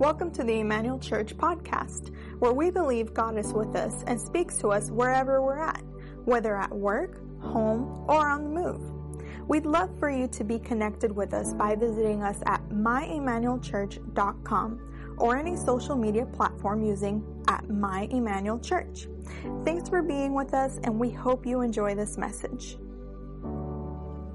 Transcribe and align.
Welcome 0.00 0.32
to 0.32 0.42
the 0.42 0.58
Emmanuel 0.60 0.98
Church 0.98 1.36
podcast, 1.36 2.10
where 2.38 2.54
we 2.54 2.70
believe 2.70 3.12
God 3.12 3.36
is 3.36 3.52
with 3.52 3.76
us 3.76 4.02
and 4.06 4.18
speaks 4.18 4.56
to 4.60 4.68
us 4.68 4.90
wherever 4.90 5.42
we're 5.42 5.58
at, 5.58 5.82
whether 6.24 6.56
at 6.56 6.74
work, 6.74 7.20
home, 7.42 8.06
or 8.08 8.26
on 8.26 8.44
the 8.44 8.48
move. 8.48 8.80
We'd 9.46 9.66
love 9.66 9.90
for 9.98 10.08
you 10.08 10.26
to 10.28 10.42
be 10.42 10.58
connected 10.58 11.14
with 11.14 11.34
us 11.34 11.52
by 11.52 11.74
visiting 11.74 12.22
us 12.22 12.38
at 12.46 12.66
myemmanuelchurch.com 12.70 15.16
or 15.18 15.36
any 15.36 15.54
social 15.54 15.96
media 15.96 16.24
platform 16.24 16.82
using 16.82 17.22
at 17.48 17.68
My 17.68 18.08
Emmanuel 18.10 18.58
Church. 18.58 19.06
Thanks 19.66 19.90
for 19.90 20.02
being 20.02 20.32
with 20.32 20.54
us, 20.54 20.78
and 20.82 20.98
we 20.98 21.10
hope 21.10 21.44
you 21.44 21.60
enjoy 21.60 21.94
this 21.94 22.16
message. 22.16 22.78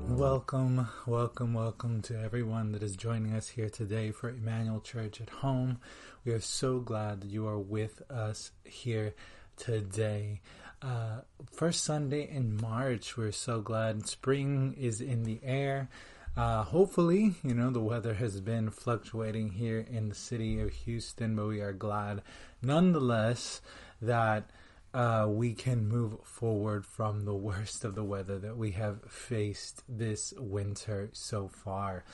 Welcome, 0.07 0.87
welcome, 1.07 1.53
welcome 1.53 2.01
to 2.03 2.21
everyone 2.21 2.71
that 2.71 2.83
is 2.83 2.95
joining 2.95 3.33
us 3.33 3.49
here 3.49 3.69
today 3.69 4.11
for 4.11 4.29
Emmanuel 4.29 4.79
Church 4.79 5.19
at 5.19 5.29
Home. 5.29 5.79
We 6.23 6.31
are 6.31 6.39
so 6.39 6.79
glad 6.79 7.21
that 7.21 7.29
you 7.29 7.47
are 7.47 7.57
with 7.57 8.01
us 8.09 8.51
here 8.63 9.13
today. 9.57 10.41
Uh, 10.81 11.21
first 11.51 11.83
Sunday 11.83 12.29
in 12.29 12.55
March, 12.61 13.17
we're 13.17 13.31
so 13.31 13.61
glad 13.61 14.07
spring 14.07 14.75
is 14.79 15.01
in 15.01 15.23
the 15.23 15.39
air. 15.43 15.89
Uh, 16.37 16.63
hopefully, 16.63 17.35
you 17.43 17.53
know, 17.53 17.71
the 17.71 17.79
weather 17.79 18.13
has 18.13 18.39
been 18.41 18.69
fluctuating 18.69 19.49
here 19.49 19.85
in 19.89 20.09
the 20.09 20.15
city 20.15 20.59
of 20.59 20.71
Houston, 20.71 21.35
but 21.35 21.47
we 21.47 21.61
are 21.61 21.73
glad 21.73 22.21
nonetheless 22.61 23.61
that 24.01 24.49
uh, 24.95 25.27
we 25.27 25.53
can 25.53 25.89
move 25.89 26.15
forward 26.23 26.85
from 26.85 27.25
the 27.25 27.35
worst 27.35 27.83
of 27.83 27.95
the 27.95 28.03
weather 28.03 28.39
that 28.39 28.55
we 28.55 28.71
have 28.71 29.03
faced 29.11 29.83
this 29.89 30.33
winter 30.37 31.09
so 31.11 31.49
far. 31.49 32.05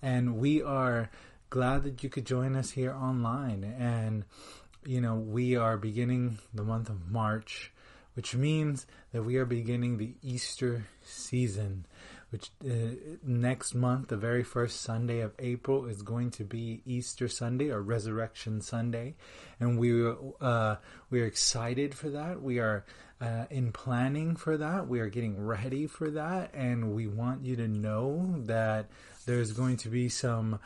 And 0.00 0.36
we 0.36 0.62
are 0.62 1.10
glad 1.50 1.82
that 1.82 2.04
you 2.04 2.08
could 2.08 2.24
join 2.24 2.54
us 2.54 2.70
here 2.70 2.94
online. 2.94 3.64
And, 3.64 4.24
you 4.86 5.00
know, 5.00 5.16
we 5.16 5.56
are 5.56 5.76
beginning 5.76 6.38
the 6.54 6.62
month 6.62 6.88
of 6.88 7.10
March, 7.10 7.72
which 8.14 8.36
means 8.36 8.86
that 9.12 9.24
we 9.24 9.36
are 9.36 9.44
beginning 9.44 9.96
the 9.96 10.14
Easter 10.22 10.86
season 11.04 11.86
which 12.30 12.50
uh, 12.64 13.16
next 13.22 13.74
month, 13.74 14.08
the 14.08 14.16
very 14.16 14.42
first 14.42 14.82
Sunday 14.82 15.20
of 15.20 15.32
April, 15.38 15.86
is 15.86 16.02
going 16.02 16.30
to 16.32 16.44
be 16.44 16.82
Easter 16.84 17.26
Sunday 17.26 17.70
or 17.70 17.80
Resurrection 17.80 18.60
Sunday, 18.60 19.14
and 19.58 19.78
we 19.78 20.06
uh, 20.40 20.76
we 21.10 21.22
are 21.22 21.26
excited 21.26 21.94
for 21.94 22.10
that. 22.10 22.42
We 22.42 22.58
are 22.58 22.84
uh, 23.20 23.44
in 23.50 23.72
planning 23.72 24.36
for 24.36 24.58
that. 24.58 24.88
We 24.88 25.00
are 25.00 25.08
getting 25.08 25.42
ready 25.42 25.86
for 25.86 26.10
that, 26.10 26.52
and 26.54 26.94
we 26.94 27.06
want 27.06 27.44
you 27.44 27.56
to 27.56 27.68
know 27.68 28.34
that 28.44 28.86
there's 29.26 29.52
going 29.52 29.78
to 29.78 29.88
be 29.88 30.08
some. 30.08 30.60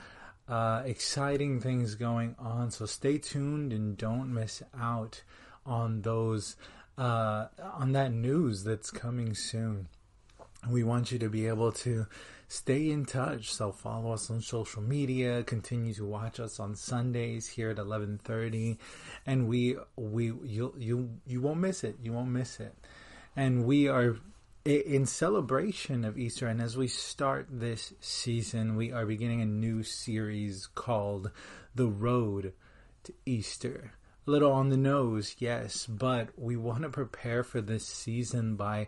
Uh, 0.48 0.82
exciting 0.84 1.60
things 1.60 1.94
going 1.94 2.34
on, 2.38 2.70
so 2.70 2.84
stay 2.84 3.16
tuned 3.16 3.72
and 3.72 3.96
don't 3.96 4.34
miss 4.34 4.60
out 4.78 5.22
on 5.64 6.02
those 6.02 6.56
uh, 6.98 7.46
on 7.72 7.92
that 7.92 8.12
news 8.12 8.64
that's 8.64 8.90
coming 8.90 9.34
soon 9.34 9.86
we 10.68 10.84
want 10.84 11.10
you 11.10 11.18
to 11.18 11.28
be 11.28 11.46
able 11.46 11.72
to 11.72 12.06
stay 12.48 12.90
in 12.90 13.04
touch. 13.04 13.52
So 13.52 13.72
follow 13.72 14.12
us 14.12 14.30
on 14.30 14.40
social 14.40 14.82
media, 14.82 15.42
continue 15.42 15.94
to 15.94 16.04
watch 16.04 16.38
us 16.38 16.60
on 16.60 16.76
Sundays 16.76 17.48
here 17.48 17.70
at 17.70 17.78
11:30 17.78 18.78
and 19.26 19.48
we 19.48 19.76
we 19.96 20.26
you 20.26 20.74
you 20.76 21.10
you 21.26 21.40
won't 21.40 21.60
miss 21.60 21.82
it. 21.82 21.96
You 22.02 22.12
won't 22.12 22.30
miss 22.30 22.60
it. 22.60 22.74
And 23.34 23.64
we 23.64 23.88
are 23.88 24.16
in 24.64 25.06
celebration 25.06 26.04
of 26.04 26.16
Easter 26.16 26.46
and 26.46 26.60
as 26.60 26.76
we 26.76 26.86
start 26.86 27.48
this 27.50 27.94
season, 28.00 28.76
we 28.76 28.92
are 28.92 29.06
beginning 29.06 29.40
a 29.40 29.46
new 29.46 29.82
series 29.82 30.68
called 30.68 31.30
The 31.74 31.88
Road 31.88 32.52
to 33.04 33.12
Easter. 33.26 33.92
A 34.24 34.30
little 34.30 34.52
on 34.52 34.68
the 34.68 34.76
nose, 34.76 35.34
yes, 35.40 35.84
but 35.86 36.28
we 36.36 36.54
want 36.54 36.82
to 36.82 36.88
prepare 36.88 37.42
for 37.42 37.60
this 37.60 37.84
season 37.84 38.54
by 38.54 38.86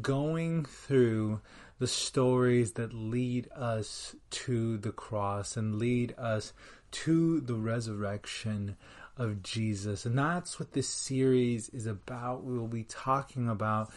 going 0.00 0.64
through 0.64 1.40
the 1.78 1.86
stories 1.86 2.72
that 2.72 2.94
lead 2.94 3.48
us 3.54 4.14
to 4.30 4.78
the 4.78 4.92
cross 4.92 5.56
and 5.56 5.78
lead 5.78 6.14
us 6.16 6.52
to 6.92 7.40
the 7.40 7.54
resurrection 7.54 8.76
of 9.16 9.42
Jesus. 9.42 10.06
And 10.06 10.18
that's 10.18 10.58
what 10.58 10.72
this 10.72 10.88
series 10.88 11.68
is 11.70 11.86
about. 11.86 12.44
We 12.44 12.56
will 12.58 12.68
be 12.68 12.84
talking 12.84 13.48
about 13.48 13.90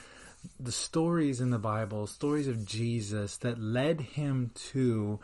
the 0.60 0.72
stories 0.72 1.42
in 1.42 1.50
the 1.50 1.60
Bible, 1.60 2.08
stories 2.08 2.48
of 2.48 2.66
Jesus 2.66 3.38
that 3.38 3.60
led 3.60 4.02
him 4.02 4.52
to 4.72 5.20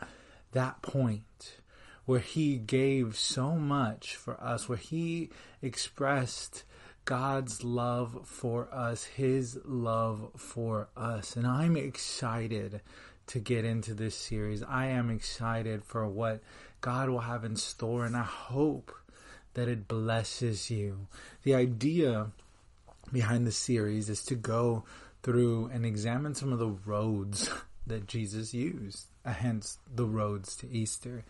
that 0.52 0.82
point 0.82 1.58
where 2.04 2.20
he 2.20 2.56
gave 2.56 3.16
so 3.16 3.52
much 3.52 4.16
for 4.16 4.40
us, 4.42 4.68
where 4.68 4.78
he 4.78 5.30
expressed 5.60 6.64
God's 7.04 7.64
love 7.64 8.20
for 8.24 8.68
us, 8.72 9.04
His 9.04 9.58
love 9.64 10.30
for 10.36 10.88
us. 10.96 11.36
And 11.36 11.46
I'm 11.46 11.76
excited 11.76 12.80
to 13.28 13.38
get 13.38 13.64
into 13.64 13.94
this 13.94 14.14
series. 14.16 14.62
I 14.62 14.86
am 14.86 15.10
excited 15.10 15.84
for 15.84 16.06
what 16.06 16.42
God 16.80 17.08
will 17.08 17.20
have 17.20 17.44
in 17.44 17.56
store, 17.56 18.04
and 18.04 18.16
I 18.16 18.22
hope 18.22 18.92
that 19.54 19.68
it 19.68 19.88
blesses 19.88 20.70
you. 20.70 21.06
The 21.42 21.54
idea 21.54 22.28
behind 23.12 23.46
the 23.46 23.52
series 23.52 24.08
is 24.08 24.24
to 24.24 24.34
go 24.34 24.84
through 25.22 25.70
and 25.72 25.84
examine 25.84 26.34
some 26.34 26.52
of 26.52 26.58
the 26.58 26.74
roads 26.84 27.50
that 27.86 28.06
Jesus 28.06 28.54
used, 28.54 29.06
hence 29.24 29.78
the 29.92 30.06
roads 30.06 30.56
to 30.56 30.68
Easter, 30.70 31.24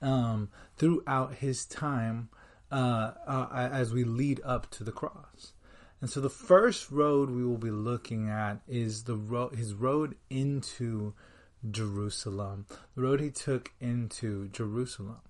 um, 0.00 0.48
throughout 0.76 1.34
his 1.34 1.64
time 1.64 2.28
uh, 2.70 3.12
uh, 3.26 3.68
as 3.72 3.92
we 3.92 4.04
lead 4.04 4.40
up 4.44 4.70
to 4.70 4.84
the 4.84 4.92
cross. 4.92 5.52
And 6.00 6.08
so 6.08 6.20
the 6.20 6.30
first 6.30 6.90
road 6.90 7.30
we 7.30 7.44
will 7.44 7.58
be 7.58 7.70
looking 7.70 8.28
at 8.28 8.60
is 8.68 9.04
the 9.04 9.16
road, 9.16 9.54
his 9.54 9.74
road 9.74 10.14
into 10.30 11.14
Jerusalem, 11.68 12.66
the 12.94 13.02
road 13.02 13.20
he 13.20 13.30
took 13.30 13.72
into 13.80 14.48
Jerusalem. 14.48 15.20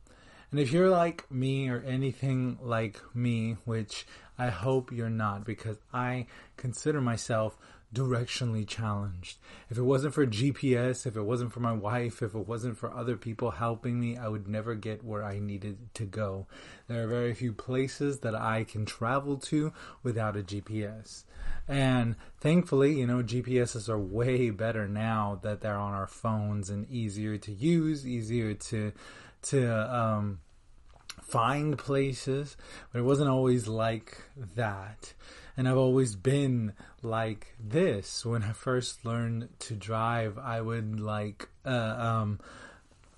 And 0.50 0.60
if 0.60 0.72
you're 0.72 0.90
like 0.90 1.30
me 1.30 1.68
or 1.68 1.82
anything 1.86 2.58
like 2.60 3.00
me, 3.14 3.56
which 3.64 4.06
I 4.38 4.48
hope 4.48 4.92
you're 4.92 5.10
not, 5.10 5.44
because 5.44 5.78
I 5.92 6.26
consider 6.56 7.00
myself 7.00 7.58
directionally 7.94 8.66
challenged. 8.66 9.38
If 9.70 9.78
it 9.78 9.82
wasn't 9.82 10.14
for 10.14 10.26
GPS, 10.26 11.06
if 11.06 11.16
it 11.16 11.22
wasn't 11.22 11.52
for 11.52 11.60
my 11.60 11.72
wife, 11.72 12.22
if 12.22 12.34
it 12.34 12.46
wasn't 12.46 12.76
for 12.76 12.92
other 12.92 13.16
people 13.16 13.52
helping 13.52 13.98
me, 13.98 14.16
I 14.16 14.28
would 14.28 14.46
never 14.46 14.74
get 14.74 15.04
where 15.04 15.24
I 15.24 15.38
needed 15.38 15.94
to 15.94 16.04
go. 16.04 16.46
There 16.86 17.02
are 17.02 17.08
very 17.08 17.34
few 17.34 17.52
places 17.52 18.20
that 18.20 18.34
I 18.34 18.64
can 18.64 18.84
travel 18.84 19.38
to 19.38 19.72
without 20.02 20.36
a 20.36 20.42
GPS. 20.42 21.24
And 21.66 22.16
thankfully, 22.40 22.98
you 22.98 23.06
know, 23.06 23.22
GPSs 23.22 23.88
are 23.88 23.98
way 23.98 24.50
better 24.50 24.86
now 24.86 25.38
that 25.42 25.60
they're 25.60 25.76
on 25.76 25.92
our 25.92 26.06
phones 26.06 26.70
and 26.70 26.88
easier 26.90 27.36
to 27.38 27.52
use, 27.52 28.06
easier 28.06 28.54
to 28.54 28.92
to 29.40 29.94
um, 29.94 30.40
find 31.22 31.78
places, 31.78 32.56
but 32.92 32.98
it 32.98 33.02
wasn't 33.02 33.28
always 33.28 33.68
like 33.68 34.22
that. 34.56 35.12
And 35.58 35.68
I've 35.68 35.76
always 35.76 36.14
been 36.14 36.72
like 37.02 37.48
this. 37.58 38.24
When 38.24 38.44
I 38.44 38.52
first 38.52 39.04
learned 39.04 39.48
to 39.58 39.74
drive, 39.74 40.38
I 40.38 40.60
would 40.60 41.00
like 41.00 41.48
uh, 41.66 41.96
um, 41.98 42.38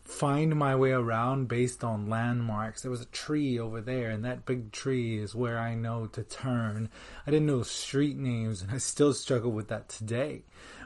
find 0.00 0.56
my 0.56 0.74
way 0.74 0.92
around 0.92 1.48
based 1.48 1.84
on 1.84 2.08
landmarks. 2.08 2.80
There 2.80 2.90
was 2.90 3.02
a 3.02 3.06
tree 3.06 3.58
over 3.58 3.82
there, 3.82 4.08
and 4.08 4.24
that 4.24 4.46
big 4.46 4.72
tree 4.72 5.18
is 5.18 5.34
where 5.34 5.58
I 5.58 5.74
know 5.74 6.06
to 6.06 6.22
turn. 6.22 6.88
I 7.26 7.30
didn't 7.30 7.46
know 7.46 7.62
street 7.62 8.16
names, 8.16 8.62
and 8.62 8.70
I 8.70 8.78
still 8.78 9.12
struggle 9.12 9.52
with 9.52 9.68
that 9.68 9.90
today. 9.90 10.44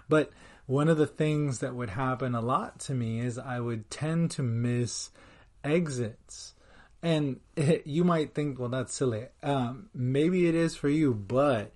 But 0.09 0.33
one 0.67 0.89
of 0.89 0.97
the 0.97 1.07
things 1.07 1.61
that 1.61 1.77
would 1.77 1.91
happen 1.91 2.35
a 2.35 2.41
lot 2.41 2.81
to 2.81 2.95
me 2.95 3.21
is 3.21 3.39
I 3.39 3.61
would 3.61 3.91
tend 3.91 4.33
to 4.33 4.43
miss 4.43 5.11
exits 5.63 6.54
and 7.05 7.39
you 7.85 8.03
might 8.03 8.35
think, 8.35 8.59
well, 8.59 8.71
that's 8.71 8.95
silly. 8.95 9.27
Um, 9.43 9.91
maybe 9.95 10.49
it 10.49 10.55
is 10.55 10.75
for 10.75 10.89
you, 10.89 11.13
but 11.15 11.73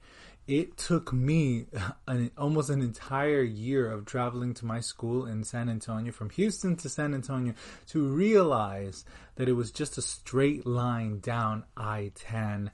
it 0.49 0.79
took 0.79 1.13
me 1.13 1.67
an, 2.09 2.31
almost 2.39 2.71
an 2.71 2.81
entire 2.81 3.43
year 3.43 3.91
of 3.91 4.07
traveling 4.07 4.55
to 4.55 4.65
my 4.65 4.81
school 4.81 5.27
in 5.27 5.45
San 5.45 5.69
Antonio, 5.69 6.13
from 6.13 6.31
Houston 6.31 6.77
to 6.77 6.89
San 6.89 7.13
Antonio, 7.15 7.53
to 7.89 8.09
realize 8.09 9.05
that 9.37 9.49
it 9.49 9.53
was 9.53 9.71
just 9.71 9.99
a 9.99 10.03
straight 10.03 10.67
line 10.67 11.21
down 11.21 11.65
I 11.77 12.11
10 12.15 12.71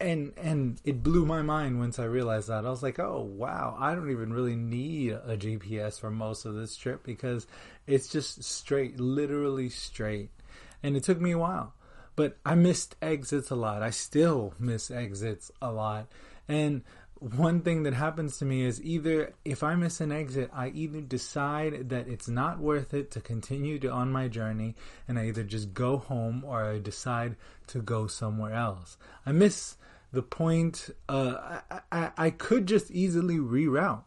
and 0.00 0.34
and 0.36 0.78
it 0.84 1.02
blew 1.02 1.24
my 1.24 1.40
mind 1.40 1.78
once 1.78 1.98
I 1.98 2.04
realized 2.04 2.48
that. 2.48 2.66
I 2.66 2.68
was 2.68 2.82
like, 2.82 2.98
"Oh 2.98 3.22
wow, 3.22 3.74
I 3.80 3.94
don't 3.94 4.10
even 4.10 4.30
really 4.30 4.54
need 4.54 5.12
a 5.12 5.34
GPS 5.34 5.98
for 5.98 6.10
most 6.10 6.44
of 6.44 6.54
this 6.54 6.76
trip 6.76 7.02
because 7.02 7.46
it's 7.86 8.08
just 8.08 8.44
straight, 8.44 9.00
literally 9.00 9.70
straight." 9.70 10.28
And 10.82 10.96
it 10.96 11.04
took 11.04 11.20
me 11.20 11.32
a 11.32 11.38
while. 11.38 11.74
But 12.14 12.36
I 12.44 12.54
missed 12.54 12.96
exits 13.00 13.50
a 13.50 13.54
lot. 13.54 13.82
I 13.82 13.90
still 13.90 14.54
miss 14.58 14.90
exits 14.90 15.50
a 15.62 15.72
lot. 15.72 16.08
And 16.46 16.82
one 17.22 17.60
thing 17.60 17.84
that 17.84 17.94
happens 17.94 18.38
to 18.38 18.44
me 18.44 18.64
is 18.64 18.82
either 18.82 19.32
if 19.44 19.62
I 19.62 19.76
miss 19.76 20.00
an 20.00 20.10
exit, 20.10 20.50
I 20.52 20.68
either 20.68 21.00
decide 21.00 21.88
that 21.90 22.08
it's 22.08 22.28
not 22.28 22.58
worth 22.58 22.92
it 22.92 23.12
to 23.12 23.20
continue 23.20 23.78
to, 23.78 23.90
on 23.90 24.10
my 24.10 24.26
journey 24.26 24.74
and 25.06 25.18
I 25.18 25.28
either 25.28 25.44
just 25.44 25.72
go 25.72 25.98
home 25.98 26.42
or 26.44 26.64
I 26.64 26.78
decide 26.80 27.36
to 27.68 27.80
go 27.80 28.08
somewhere 28.08 28.52
else. 28.52 28.96
I 29.24 29.30
miss 29.30 29.76
the 30.12 30.22
point, 30.22 30.90
uh, 31.08 31.60
I, 31.70 31.80
I, 31.92 32.10
I 32.18 32.30
could 32.30 32.66
just 32.66 32.90
easily 32.90 33.38
reroute. 33.38 34.02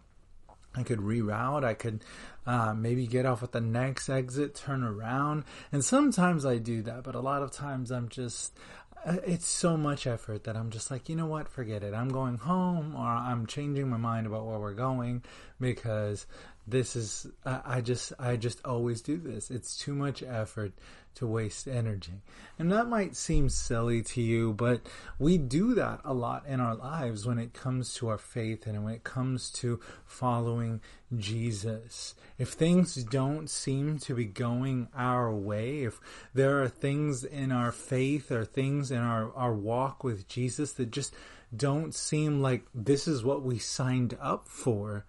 I 0.75 0.83
could 0.83 0.99
reroute. 0.99 1.63
I 1.63 1.73
could 1.73 2.03
uh, 2.45 2.73
maybe 2.73 3.07
get 3.07 3.25
off 3.25 3.43
at 3.43 3.51
the 3.51 3.61
next 3.61 4.09
exit, 4.09 4.55
turn 4.55 4.83
around. 4.83 5.43
And 5.71 5.83
sometimes 5.83 6.45
I 6.45 6.57
do 6.57 6.81
that, 6.83 7.03
but 7.03 7.15
a 7.15 7.19
lot 7.19 7.41
of 7.41 7.51
times 7.51 7.91
I'm 7.91 8.09
just, 8.09 8.57
uh, 9.05 9.17
it's 9.25 9.47
so 9.47 9.77
much 9.77 10.05
effort 10.05 10.43
that 10.43 10.55
I'm 10.55 10.69
just 10.69 10.91
like, 10.91 11.09
you 11.09 11.15
know 11.15 11.25
what, 11.25 11.47
forget 11.47 11.83
it. 11.83 11.93
I'm 11.93 12.09
going 12.09 12.37
home 12.37 12.95
or 12.95 13.07
I'm 13.07 13.45
changing 13.45 13.89
my 13.89 13.97
mind 13.97 14.27
about 14.27 14.45
where 14.45 14.59
we're 14.59 14.73
going 14.73 15.23
because 15.59 16.27
this 16.67 16.95
is, 16.95 17.27
uh, 17.45 17.61
I 17.65 17.81
just, 17.81 18.13
I 18.17 18.35
just 18.35 18.65
always 18.65 19.01
do 19.01 19.17
this. 19.17 19.51
It's 19.51 19.77
too 19.77 19.93
much 19.93 20.23
effort 20.23 20.73
to 21.15 21.27
waste 21.27 21.67
energy. 21.67 22.21
And 22.59 22.71
that 22.71 22.87
might 22.87 23.15
seem 23.15 23.49
silly 23.49 24.01
to 24.03 24.21
you, 24.21 24.53
but 24.53 24.81
we 25.17 25.37
do 25.37 25.73
that 25.75 26.01
a 26.03 26.13
lot 26.13 26.45
in 26.45 26.59
our 26.59 26.75
lives 26.75 27.25
when 27.25 27.39
it 27.39 27.53
comes 27.53 27.93
to 27.95 28.09
our 28.09 28.17
faith 28.17 28.67
and 28.67 28.83
when 28.83 28.93
it 28.93 29.03
comes 29.03 29.49
to 29.51 29.79
following 30.05 30.81
Jesus. 31.15 32.15
If 32.37 32.49
things 32.49 32.95
don't 32.95 33.49
seem 33.49 33.97
to 33.99 34.15
be 34.15 34.25
going 34.25 34.89
our 34.95 35.33
way, 35.33 35.83
if 35.83 35.99
there 36.33 36.61
are 36.61 36.67
things 36.67 37.23
in 37.23 37.51
our 37.51 37.71
faith 37.71 38.31
or 38.31 38.43
things 38.43 38.91
in 38.91 38.99
our, 38.99 39.33
our 39.35 39.53
walk 39.53 40.03
with 40.03 40.27
Jesus 40.27 40.73
that 40.73 40.91
just 40.91 41.13
don't 41.55 41.93
seem 41.95 42.41
like 42.41 42.65
this 42.73 43.07
is 43.07 43.23
what 43.23 43.43
we 43.43 43.57
signed 43.57 44.17
up 44.19 44.47
for, 44.47 45.05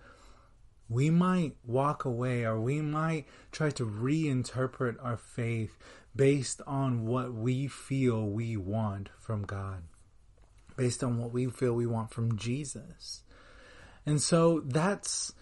we 0.88 1.10
might 1.10 1.56
walk 1.64 2.04
away 2.04 2.44
or 2.44 2.60
we 2.60 2.80
might 2.80 3.26
try 3.50 3.70
to 3.70 3.84
reinterpret 3.84 4.96
our 5.02 5.16
faith 5.16 5.76
based 6.14 6.62
on 6.66 7.06
what 7.06 7.34
we 7.34 7.66
feel 7.66 8.26
we 8.26 8.56
want 8.56 9.10
from 9.18 9.42
God, 9.42 9.82
based 10.76 11.02
on 11.02 11.18
what 11.18 11.32
we 11.32 11.46
feel 11.46 11.74
we 11.74 11.86
want 11.86 12.10
from 12.10 12.36
Jesus. 12.36 13.22
And 14.06 14.22
so 14.22 14.60
that's 14.64 15.32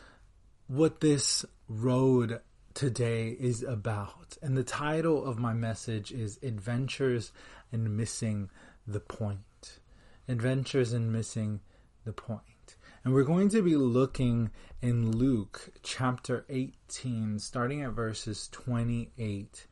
what 0.67 1.00
this 1.00 1.44
road 1.69 2.41
today 2.73 3.37
is 3.38 3.62
about. 3.62 4.37
And 4.43 4.56
the 4.56 4.64
title 4.64 5.25
of 5.25 5.38
my 5.38 5.52
message 5.52 6.11
is 6.11 6.38
Adventures 6.43 7.31
and 7.70 7.96
Missing 7.96 8.50
the 8.87 9.00
Point. 9.00 9.79
Adventures 10.26 10.93
and 10.93 11.12
Missing 11.12 11.61
the 12.05 12.12
Point. 12.12 12.53
And 13.04 13.12
we're 13.12 13.24
going 13.24 13.50
to 13.50 13.60
be 13.60 13.76
looking 13.76 14.50
in 14.80 15.14
Luke 15.14 15.68
chapter 15.82 16.46
18, 16.48 17.38
starting 17.38 17.82
at 17.82 17.90
verses 17.90 18.48
28. 18.50 19.66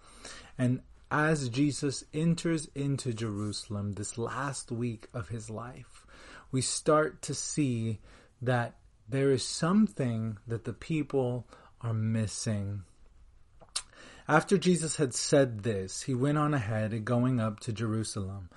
And 0.58 0.82
as 1.10 1.48
Jesus 1.48 2.04
enters 2.12 2.68
into 2.74 3.14
Jerusalem 3.14 3.92
this 3.92 4.18
last 4.18 4.70
week 4.70 5.08
of 5.14 5.28
his 5.28 5.48
life, 5.48 6.06
we 6.50 6.60
start 6.60 7.22
to 7.22 7.34
see 7.34 8.00
that 8.42 8.74
there 9.08 9.30
is 9.30 9.46
something 9.46 10.36
that 10.46 10.64
the 10.64 10.74
people 10.74 11.46
are 11.80 11.94
missing. 11.94 12.82
After 14.28 14.58
Jesus 14.58 14.96
had 14.96 15.14
said 15.14 15.62
this, 15.62 16.02
he 16.02 16.14
went 16.14 16.36
on 16.36 16.52
ahead, 16.52 17.06
going 17.06 17.40
up 17.40 17.60
to 17.60 17.72
Jerusalem. 17.72 18.50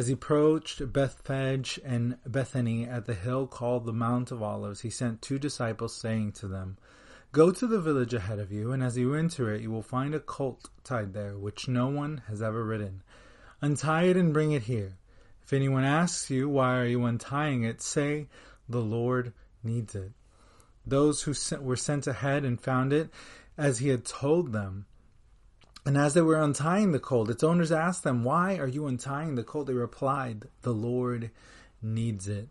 As 0.00 0.06
he 0.06 0.14
approached 0.14 0.94
Bethphage 0.94 1.78
and 1.84 2.16
Bethany 2.24 2.86
at 2.86 3.04
the 3.04 3.12
hill 3.12 3.46
called 3.46 3.84
the 3.84 3.92
Mount 3.92 4.30
of 4.30 4.42
Olives, 4.42 4.80
he 4.80 4.88
sent 4.88 5.20
two 5.20 5.38
disciples, 5.38 5.94
saying 5.94 6.32
to 6.40 6.48
them, 6.48 6.78
Go 7.32 7.52
to 7.52 7.66
the 7.66 7.82
village 7.82 8.14
ahead 8.14 8.38
of 8.38 8.50
you, 8.50 8.72
and 8.72 8.82
as 8.82 8.96
you 8.96 9.12
enter 9.12 9.52
it, 9.52 9.60
you 9.60 9.70
will 9.70 9.82
find 9.82 10.14
a 10.14 10.18
colt 10.18 10.70
tied 10.84 11.12
there, 11.12 11.36
which 11.36 11.68
no 11.68 11.88
one 11.88 12.22
has 12.28 12.40
ever 12.40 12.64
ridden. 12.64 13.02
Untie 13.60 14.04
it 14.04 14.16
and 14.16 14.32
bring 14.32 14.52
it 14.52 14.62
here. 14.62 14.96
If 15.42 15.52
anyone 15.52 15.84
asks 15.84 16.30
you, 16.30 16.48
Why 16.48 16.78
are 16.78 16.86
you 16.86 17.04
untying 17.04 17.64
it? 17.64 17.82
say, 17.82 18.28
The 18.70 18.80
Lord 18.80 19.34
needs 19.62 19.94
it. 19.94 20.12
Those 20.86 21.24
who 21.24 21.34
were 21.60 21.76
sent 21.76 22.06
ahead 22.06 22.46
and 22.46 22.58
found 22.58 22.94
it 22.94 23.10
as 23.58 23.80
he 23.80 23.90
had 23.90 24.06
told 24.06 24.52
them. 24.52 24.86
And 25.84 25.96
as 25.96 26.14
they 26.14 26.20
were 26.20 26.40
untying 26.40 26.92
the 26.92 26.98
colt, 26.98 27.30
its 27.30 27.42
owners 27.42 27.72
asked 27.72 28.04
them, 28.04 28.22
Why 28.22 28.56
are 28.58 28.68
you 28.68 28.86
untying 28.86 29.34
the 29.34 29.42
colt? 29.42 29.66
They 29.66 29.72
replied, 29.72 30.44
The 30.62 30.74
Lord 30.74 31.30
needs 31.82 32.28
it. 32.28 32.48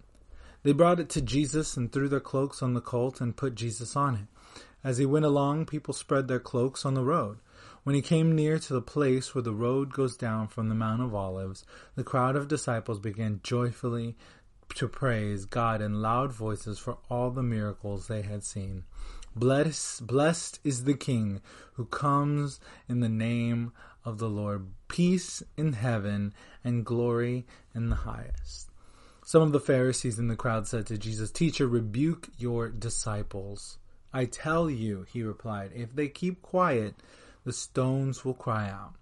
They 0.63 0.73
brought 0.73 0.99
it 0.99 1.09
to 1.09 1.21
Jesus 1.21 1.77
and 1.77 1.91
threw 1.91 2.09
their 2.09 2.19
cloaks 2.19 2.61
on 2.61 2.73
the 2.73 2.81
colt 2.81 3.21
and 3.21 3.37
put 3.37 3.55
Jesus 3.55 3.95
on 3.95 4.15
it. 4.15 4.61
As 4.83 4.97
he 4.97 5.05
went 5.05 5.25
along, 5.25 5.67
people 5.67 5.93
spread 5.93 6.27
their 6.27 6.39
cloaks 6.39 6.85
on 6.85 6.95
the 6.95 7.03
road. 7.03 7.37
When 7.83 7.95
he 7.95 8.01
came 8.01 8.35
near 8.35 8.59
to 8.59 8.73
the 8.73 8.81
place 8.81 9.33
where 9.33 9.41
the 9.41 9.53
road 9.53 9.93
goes 9.93 10.17
down 10.17 10.47
from 10.47 10.67
the 10.67 10.75
Mount 10.75 11.01
of 11.01 11.15
Olives, 11.15 11.65
the 11.95 12.03
crowd 12.03 12.35
of 12.35 12.47
disciples 12.47 12.99
began 12.99 13.39
joyfully 13.43 14.15
to 14.75 14.87
praise 14.87 15.45
God 15.45 15.81
in 15.81 16.01
loud 16.01 16.31
voices 16.31 16.77
for 16.77 16.97
all 17.09 17.31
the 17.31 17.43
miracles 17.43 18.07
they 18.07 18.21
had 18.21 18.43
seen. 18.43 18.83
Blessed, 19.39 20.05
blessed 20.05 20.59
is 20.65 20.83
the 20.83 20.95
King 20.95 21.39
who 21.75 21.85
comes 21.85 22.59
in 22.89 22.99
the 22.99 23.07
name 23.07 23.71
of 24.03 24.17
the 24.17 24.27
Lord. 24.27 24.67
Peace 24.89 25.41
in 25.55 25.71
heaven 25.71 26.33
and 26.61 26.85
glory 26.85 27.47
in 27.73 27.87
the 27.87 27.95
highest. 27.95 28.69
Some 29.23 29.41
of 29.41 29.53
the 29.53 29.61
Pharisees 29.61 30.19
in 30.19 30.27
the 30.27 30.35
crowd 30.35 30.67
said 30.67 30.87
to 30.87 30.97
Jesus, 30.97 31.31
Teacher, 31.31 31.69
rebuke 31.69 32.27
your 32.37 32.67
disciples. 32.67 33.77
I 34.11 34.25
tell 34.25 34.69
you, 34.69 35.05
he 35.09 35.23
replied, 35.23 35.71
if 35.73 35.95
they 35.95 36.09
keep 36.09 36.41
quiet, 36.41 36.95
the 37.45 37.53
stones 37.53 38.25
will 38.25 38.33
cry 38.33 38.69
out. 38.69 38.95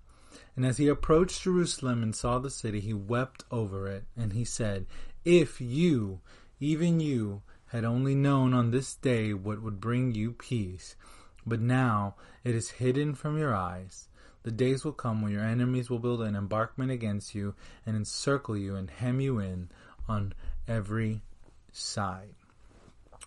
And 0.56 0.68
as 0.68 0.78
he 0.78 0.88
approached 0.88 1.42
Jerusalem 1.42 2.04
and 2.04 2.16
saw 2.16 2.38
the 2.38 2.52
city, 2.52 2.80
he 2.80 2.94
wept 2.94 3.44
over 3.50 3.88
it, 3.88 4.04
and 4.16 4.34
he 4.34 4.46
said, 4.46 4.86
If 5.26 5.60
you, 5.60 6.20
even 6.60 7.00
you, 7.00 7.42
had 7.68 7.84
only 7.86 8.16
known 8.16 8.54
on 8.54 8.72
this 8.72 8.96
day 8.96 9.34
what 9.34 9.62
would 9.62 9.80
bring 9.80 10.14
you 10.14 10.32
peace. 10.32 10.96
But 11.46 11.62
now 11.62 12.16
it 12.44 12.56
is 12.56 12.72
hidden 12.72 13.16
from 13.16 13.38
your 13.38 13.56
eyes. 13.56 14.08
The 14.44 14.52
days 14.52 14.86
will 14.86 14.94
come 14.94 15.22
when 15.22 15.32
your 15.32 15.44
enemies 15.44 15.90
will 15.90 16.00
build 16.00 16.22
an 16.22 16.36
embankment 16.36 16.92
against 16.92 17.36
you 17.36 17.56
and 17.86 17.96
encircle 17.96 18.56
you 18.58 18.76
and 18.76 18.90
hem 18.90 19.20
you 19.20 19.40
in 19.40 19.70
on 20.08 20.34
every 20.68 21.22
side. 21.72 22.34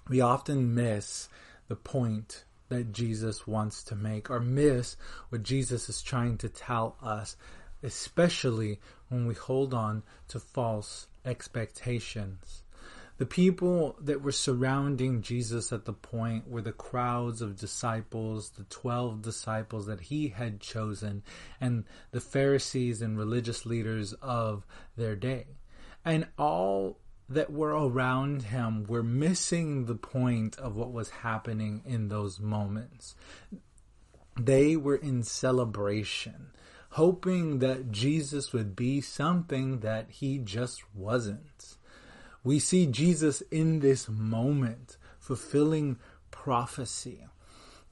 We 0.09 0.21
often 0.21 0.75
miss 0.75 1.29
the 1.69 1.77
point 1.77 2.45
that 2.69 2.93
Jesus 2.93 3.47
wants 3.47 3.83
to 3.85 3.95
make 3.95 4.31
or 4.31 4.41
miss 4.41 4.97
what 5.29 5.43
Jesus 5.43 5.89
is 5.89 6.03
trying 6.03 6.39
to 6.39 6.49
tell 6.49 6.97
us, 7.03 7.37
especially 7.83 8.81
when 9.09 9.27
we 9.27 9.35
hold 9.35 9.75
on 9.75 10.03
to 10.29 10.41
false 10.41 11.07
expectations. 11.25 12.63
The 13.21 13.27
people 13.27 13.97
that 14.01 14.23
were 14.23 14.33
surrounding 14.33 15.21
Jesus 15.21 15.75
at 15.75 15.85
the 15.85 15.93
point 15.93 16.49
were 16.49 16.63
the 16.63 16.73
crowds 16.73 17.43
of 17.43 17.61
disciples, 17.61 18.49
the 18.49 18.65
12 18.65 19.21
disciples 19.21 19.85
that 19.85 20.01
he 20.01 20.29
had 20.29 20.59
chosen, 20.59 21.23
and 21.61 21.85
the 22.13 22.21
Pharisees 22.23 23.03
and 23.03 23.19
religious 23.19 23.67
leaders 23.67 24.15
of 24.23 24.65
their 24.97 25.17
day. 25.17 25.49
And 26.03 26.29
all 26.39 26.97
that 27.29 27.53
were 27.53 27.73
around 27.73 28.45
him 28.45 28.85
were 28.85 29.03
missing 29.03 29.85
the 29.85 29.97
point 29.97 30.59
of 30.59 30.75
what 30.75 30.91
was 30.91 31.11
happening 31.11 31.83
in 31.85 32.09
those 32.09 32.41
moments. 32.41 33.17
They 34.41 34.77
were 34.77 34.97
in 34.97 35.25
celebration, 35.25 36.53
hoping 36.93 37.59
that 37.59 37.93
Jesus 37.93 38.55
would 38.55 38.75
be 38.75 39.03
something 39.03 39.81
that 39.81 40.09
he 40.09 40.39
just 40.39 40.83
wasn't. 40.95 41.77
We 42.43 42.59
see 42.59 42.87
Jesus 42.87 43.43
in 43.51 43.81
this 43.81 44.09
moment 44.09 44.97
fulfilling 45.19 45.99
prophecy. 46.31 47.27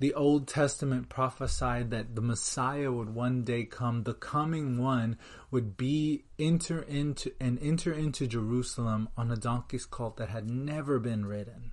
The 0.00 0.14
Old 0.14 0.46
Testament 0.46 1.08
prophesied 1.08 1.90
that 1.90 2.14
the 2.14 2.22
Messiah 2.22 2.92
would 2.92 3.14
one 3.14 3.42
day 3.42 3.64
come, 3.64 4.04
the 4.04 4.14
coming 4.14 4.78
one 4.78 5.18
would 5.50 5.76
be 5.76 6.24
enter 6.38 6.82
into 6.82 7.32
and 7.40 7.58
enter 7.60 7.92
into 7.92 8.28
Jerusalem 8.28 9.08
on 9.16 9.30
a 9.30 9.36
donkey's 9.36 9.86
colt 9.86 10.16
that 10.18 10.28
had 10.28 10.48
never 10.48 11.00
been 11.00 11.26
ridden. 11.26 11.72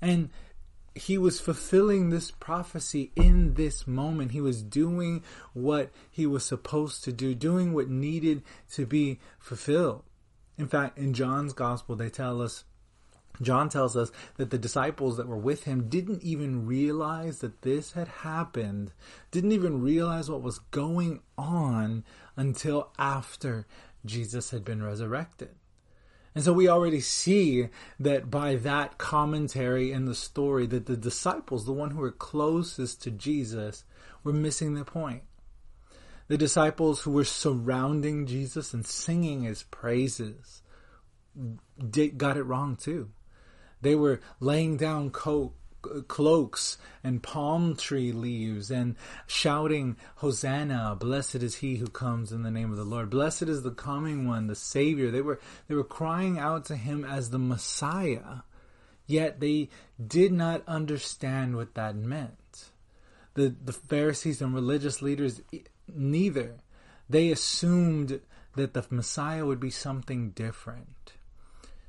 And 0.00 0.28
he 0.94 1.16
was 1.16 1.40
fulfilling 1.40 2.10
this 2.10 2.30
prophecy 2.30 3.12
in 3.16 3.54
this 3.54 3.86
moment. 3.86 4.32
He 4.32 4.40
was 4.40 4.62
doing 4.62 5.22
what 5.54 5.90
he 6.10 6.26
was 6.26 6.44
supposed 6.44 7.02
to 7.04 7.12
do, 7.12 7.34
doing 7.34 7.72
what 7.72 7.88
needed 7.88 8.42
to 8.72 8.84
be 8.84 9.20
fulfilled. 9.38 10.02
In 10.58 10.66
fact, 10.66 10.98
in 10.98 11.14
John's 11.14 11.52
gospel, 11.52 11.94
they 11.94 12.10
tell 12.10 12.42
us, 12.42 12.64
John 13.40 13.68
tells 13.68 13.96
us 13.96 14.10
that 14.36 14.50
the 14.50 14.58
disciples 14.58 15.16
that 15.16 15.28
were 15.28 15.38
with 15.38 15.64
him 15.64 15.88
didn't 15.88 16.22
even 16.22 16.66
realize 16.66 17.38
that 17.38 17.62
this 17.62 17.92
had 17.92 18.08
happened, 18.08 18.92
didn't 19.30 19.52
even 19.52 19.80
realize 19.80 20.28
what 20.28 20.42
was 20.42 20.58
going 20.58 21.20
on 21.36 22.04
until 22.36 22.90
after 22.98 23.66
Jesus 24.04 24.50
had 24.50 24.64
been 24.64 24.82
resurrected. 24.82 25.50
And 26.34 26.44
so 26.44 26.52
we 26.52 26.68
already 26.68 27.00
see 27.00 27.68
that 27.98 28.30
by 28.30 28.56
that 28.56 28.98
commentary 28.98 29.92
in 29.92 30.04
the 30.04 30.14
story 30.14 30.66
that 30.66 30.86
the 30.86 30.96
disciples, 30.96 31.64
the 31.64 31.72
one 31.72 31.92
who 31.92 32.00
were 32.00 32.10
closest 32.10 33.02
to 33.02 33.10
Jesus, 33.10 33.84
were 34.24 34.32
missing 34.32 34.74
the 34.74 34.84
point. 34.84 35.22
The 36.28 36.38
disciples 36.38 37.00
who 37.00 37.10
were 37.10 37.24
surrounding 37.24 38.26
Jesus 38.26 38.74
and 38.74 38.86
singing 38.86 39.42
his 39.42 39.62
praises 39.64 40.62
did, 41.90 42.18
got 42.18 42.36
it 42.36 42.42
wrong 42.42 42.76
too. 42.76 43.10
They 43.80 43.94
were 43.94 44.20
laying 44.40 44.76
down 44.76 45.10
cloaks 45.10 46.78
and 47.04 47.22
palm 47.22 47.76
tree 47.76 48.12
leaves 48.12 48.70
and 48.70 48.96
shouting, 49.26 49.96
Hosanna, 50.16 50.96
blessed 50.98 51.36
is 51.36 51.56
he 51.56 51.76
who 51.76 51.86
comes 51.86 52.32
in 52.32 52.42
the 52.42 52.50
name 52.50 52.70
of 52.70 52.76
the 52.76 52.84
Lord. 52.84 53.08
Blessed 53.08 53.44
is 53.44 53.62
the 53.62 53.70
coming 53.70 54.26
one, 54.26 54.48
the 54.48 54.54
Savior. 54.54 55.10
They 55.10 55.22
were, 55.22 55.40
they 55.68 55.74
were 55.74 55.84
crying 55.84 56.38
out 56.38 56.64
to 56.66 56.76
him 56.76 57.04
as 57.04 57.30
the 57.30 57.38
Messiah, 57.38 58.42
yet 59.06 59.40
they 59.40 59.70
did 60.04 60.32
not 60.32 60.62
understand 60.66 61.56
what 61.56 61.74
that 61.74 61.96
meant. 61.96 62.70
The, 63.34 63.54
the 63.64 63.72
Pharisees 63.72 64.42
and 64.42 64.52
religious 64.52 65.00
leaders, 65.00 65.40
neither. 65.94 66.56
They 67.08 67.30
assumed 67.30 68.20
that 68.54 68.74
the 68.74 68.84
Messiah 68.90 69.46
would 69.46 69.60
be 69.60 69.70
something 69.70 70.30
different. 70.30 71.14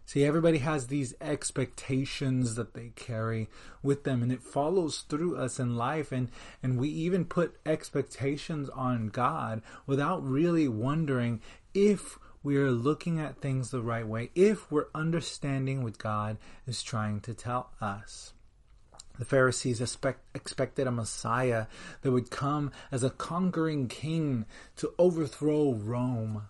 See, 0.06 0.26
everybody 0.26 0.58
has 0.58 0.88
these 0.88 1.14
expectations 1.22 2.56
that 2.56 2.74
they 2.74 2.94
carry 2.96 3.48
with 3.84 4.06
them, 4.06 4.24
and 4.24 4.32
it 4.32 4.42
follows 4.42 5.06
through 5.08 5.36
us 5.38 5.60
in 5.60 5.76
life. 5.76 6.12
And, 6.12 6.30
and 6.64 6.80
we 6.80 6.90
even 6.90 7.26
put 7.26 7.60
expectations 7.64 8.70
on 8.70 9.10
God 9.10 9.62
without 9.86 10.28
really 10.28 10.68
wondering 10.68 11.42
if 11.76 12.18
we 12.42 12.58
are 12.58 12.72
looking 12.72 13.20
at 13.20 13.40
things 13.40 13.70
the 13.70 13.82
right 13.82 14.08
way, 14.08 14.32
if 14.34 14.72
we're 14.72 14.88
understanding 14.96 15.84
what 15.84 16.00
God 16.00 16.38
is 16.66 16.82
trying 16.82 17.20
to 17.22 17.36
tell 17.36 17.70
us. 17.80 18.34
The 19.20 19.26
Pharisees 19.26 19.82
expect, 19.82 20.22
expected 20.34 20.88
a 20.88 20.92
Messiah 20.92 21.68
that 22.02 22.12
would 22.12 22.32
come 22.32 22.72
as 22.92 23.04
a 23.04 23.10
conquering 23.10 23.88
king 23.88 24.46
to 24.78 24.94
overthrow 24.98 25.74
Rome 25.74 26.48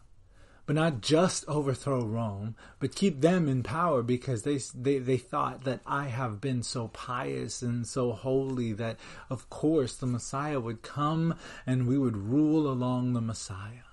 but 0.70 0.76
not 0.76 1.02
just 1.02 1.44
overthrow 1.48 2.06
Rome, 2.06 2.56
but 2.78 2.94
keep 2.94 3.22
them 3.22 3.50
in 3.50 3.64
power 3.64 4.04
because 4.04 4.44
they, 4.44 4.60
they, 4.76 5.00
they 5.00 5.18
thought 5.18 5.64
that 5.64 5.82
I 5.84 6.10
have 6.10 6.40
been 6.40 6.62
so 6.62 6.90
pious 6.90 7.64
and 7.64 7.88
so 7.88 8.12
holy 8.12 8.74
that 8.74 8.98
of 9.32 9.50
course 9.50 9.96
the 9.96 10.06
Messiah 10.06 10.60
would 10.60 10.84
come 10.84 11.34
and 11.66 11.88
we 11.88 11.98
would 11.98 12.16
rule 12.16 12.72
along 12.72 13.14
the 13.14 13.20
Messiah. 13.20 13.89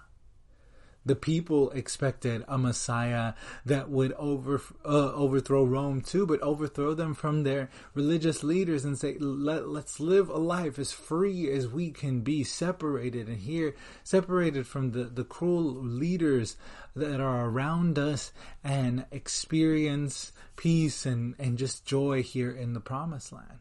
The 1.07 1.17
people 1.17 1.71
expected 1.71 2.45
a 2.49 2.59
Messiah 2.59 3.35
that 3.65 3.89
would 3.89 4.13
over, 4.15 4.61
uh, 4.85 5.13
overthrow 5.13 5.65
Rome 5.65 6.01
too, 6.01 6.27
but 6.27 6.43
overthrow 6.43 6.95
them 6.95 7.15
from 7.15 7.45
their 7.45 7.71
religious 7.95 8.43
leaders 8.43 8.85
and 8.85 8.99
say, 8.99 9.17
Let, 9.19 9.69
let's 9.69 10.01
live 10.01 10.29
a 10.29 10.37
life 10.37 10.81
as 10.81 10.91
free 10.91 11.49
as 11.51 11.69
we 11.69 11.93
can 11.93 12.23
be, 12.23 12.43
separated 12.43 13.29
and 13.29 13.39
here, 13.39 13.77
separated 14.03 14.67
from 14.67 14.91
the, 14.91 15.05
the 15.05 15.25
cruel 15.25 15.63
leaders 15.63 16.57
that 16.97 17.21
are 17.21 17.49
around 17.49 17.99
us 17.99 18.33
and 18.65 19.07
experience 19.13 20.33
peace 20.57 21.07
and, 21.07 21.37
and 21.39 21.57
just 21.57 21.87
joy 21.87 22.23
here 22.23 22.51
in 22.51 22.73
the 22.73 22.81
promised 22.81 23.33
land. 23.33 23.61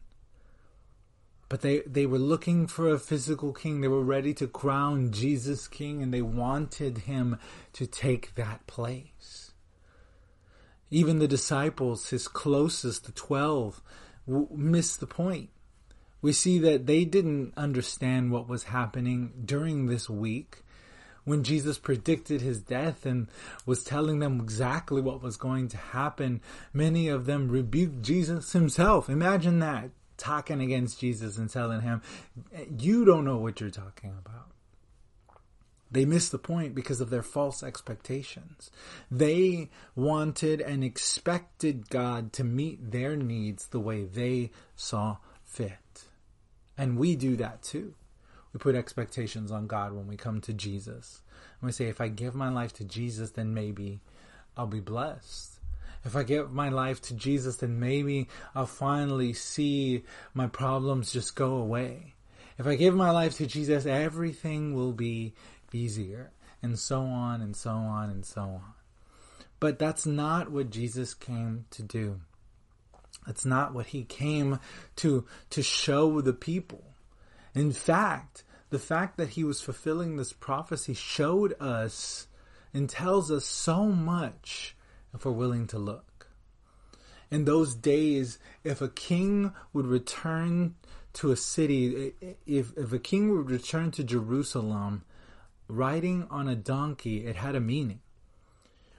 But 1.48 1.60
they, 1.60 1.80
they 1.80 2.06
were 2.06 2.18
looking 2.18 2.66
for 2.66 2.88
a 2.88 2.98
physical 2.98 3.52
king. 3.52 3.80
They 3.80 3.88
were 3.88 4.02
ready 4.02 4.34
to 4.34 4.48
crown 4.48 5.12
Jesus 5.12 5.68
king 5.68 6.02
and 6.02 6.12
they 6.12 6.22
wanted 6.22 6.98
him 6.98 7.38
to 7.74 7.86
take 7.86 8.34
that 8.34 8.66
place. 8.66 9.52
Even 10.90 11.18
the 11.18 11.28
disciples, 11.28 12.10
his 12.10 12.26
closest, 12.26 13.04
the 13.04 13.12
twelve, 13.12 13.80
missed 14.26 15.00
the 15.00 15.06
point. 15.06 15.50
We 16.20 16.32
see 16.32 16.58
that 16.60 16.86
they 16.86 17.04
didn't 17.04 17.52
understand 17.56 18.32
what 18.32 18.48
was 18.48 18.64
happening 18.64 19.32
during 19.44 19.86
this 19.86 20.10
week 20.10 20.62
when 21.24 21.44
Jesus 21.44 21.78
predicted 21.78 22.40
his 22.40 22.60
death 22.60 23.04
and 23.04 23.28
was 23.66 23.84
telling 23.84 24.20
them 24.20 24.40
exactly 24.40 25.00
what 25.02 25.22
was 25.22 25.36
going 25.36 25.68
to 25.68 25.76
happen. 25.76 26.40
Many 26.72 27.08
of 27.08 27.26
them 27.26 27.48
rebuked 27.48 28.02
Jesus 28.02 28.52
himself. 28.52 29.08
Imagine 29.08 29.58
that 29.60 29.90
talking 30.16 30.60
against 30.60 31.00
Jesus 31.00 31.38
and 31.38 31.50
telling 31.50 31.82
him, 31.82 32.02
You 32.78 33.04
don't 33.04 33.24
know 33.24 33.38
what 33.38 33.60
you're 33.60 33.70
talking 33.70 34.10
about. 34.10 34.50
They 35.90 36.04
missed 36.04 36.32
the 36.32 36.38
point 36.38 36.74
because 36.74 37.00
of 37.00 37.10
their 37.10 37.22
false 37.22 37.62
expectations. 37.62 38.70
They 39.10 39.70
wanted 39.94 40.60
and 40.60 40.82
expected 40.82 41.88
God 41.88 42.32
to 42.34 42.44
meet 42.44 42.90
their 42.90 43.16
needs 43.16 43.68
the 43.68 43.80
way 43.80 44.04
they 44.04 44.50
saw 44.74 45.18
fit. 45.44 46.04
And 46.76 46.98
we 46.98 47.14
do 47.14 47.36
that 47.36 47.62
too. 47.62 47.94
We 48.52 48.58
put 48.58 48.74
expectations 48.74 49.52
on 49.52 49.68
God 49.68 49.92
when 49.92 50.08
we 50.08 50.16
come 50.16 50.40
to 50.42 50.52
Jesus. 50.52 51.22
And 51.60 51.66
we 51.66 51.72
say, 51.72 51.86
if 51.86 52.00
I 52.00 52.08
give 52.08 52.34
my 52.34 52.48
life 52.48 52.72
to 52.74 52.84
Jesus, 52.84 53.30
then 53.30 53.54
maybe 53.54 54.00
I'll 54.56 54.66
be 54.66 54.80
blessed 54.80 55.55
if 56.04 56.14
I 56.16 56.22
give 56.22 56.52
my 56.52 56.68
life 56.68 57.00
to 57.02 57.14
Jesus, 57.14 57.56
then 57.56 57.80
maybe 57.80 58.28
I'll 58.54 58.66
finally 58.66 59.32
see 59.32 60.04
my 60.34 60.46
problems 60.46 61.12
just 61.12 61.34
go 61.34 61.56
away. 61.56 62.14
If 62.58 62.66
I 62.66 62.76
give 62.76 62.94
my 62.94 63.10
life 63.10 63.36
to 63.36 63.46
Jesus, 63.46 63.86
everything 63.86 64.74
will 64.74 64.92
be 64.92 65.34
easier, 65.72 66.30
and 66.62 66.78
so 66.78 67.00
on 67.02 67.42
and 67.42 67.54
so 67.54 67.70
on 67.70 68.10
and 68.10 68.24
so 68.24 68.42
on. 68.42 68.74
But 69.60 69.78
that's 69.78 70.06
not 70.06 70.50
what 70.50 70.70
Jesus 70.70 71.14
came 71.14 71.66
to 71.70 71.82
do. 71.82 72.20
That's 73.26 73.44
not 73.44 73.74
what 73.74 73.86
he 73.86 74.04
came 74.04 74.60
to, 74.96 75.26
to 75.50 75.62
show 75.62 76.20
the 76.20 76.32
people. 76.32 76.84
In 77.54 77.72
fact, 77.72 78.44
the 78.70 78.78
fact 78.78 79.16
that 79.16 79.30
he 79.30 79.44
was 79.44 79.60
fulfilling 79.60 80.16
this 80.16 80.32
prophecy 80.32 80.94
showed 80.94 81.54
us 81.60 82.26
and 82.72 82.88
tells 82.88 83.30
us 83.30 83.44
so 83.44 83.86
much 83.86 84.75
if 85.16 85.24
we're 85.24 85.32
willing 85.32 85.66
to 85.68 85.78
look. 85.78 86.28
In 87.30 87.44
those 87.44 87.74
days, 87.74 88.38
if 88.62 88.80
a 88.80 88.88
king 88.88 89.52
would 89.72 89.86
return 89.86 90.76
to 91.14 91.32
a 91.32 91.36
city, 91.36 92.12
if, 92.46 92.72
if 92.76 92.92
a 92.92 92.98
king 92.98 93.36
would 93.36 93.50
return 93.50 93.90
to 93.92 94.04
Jerusalem 94.04 95.02
riding 95.66 96.26
on 96.30 96.48
a 96.48 96.54
donkey, 96.54 97.26
it 97.26 97.36
had 97.36 97.56
a 97.56 97.60
meaning. 97.60 98.00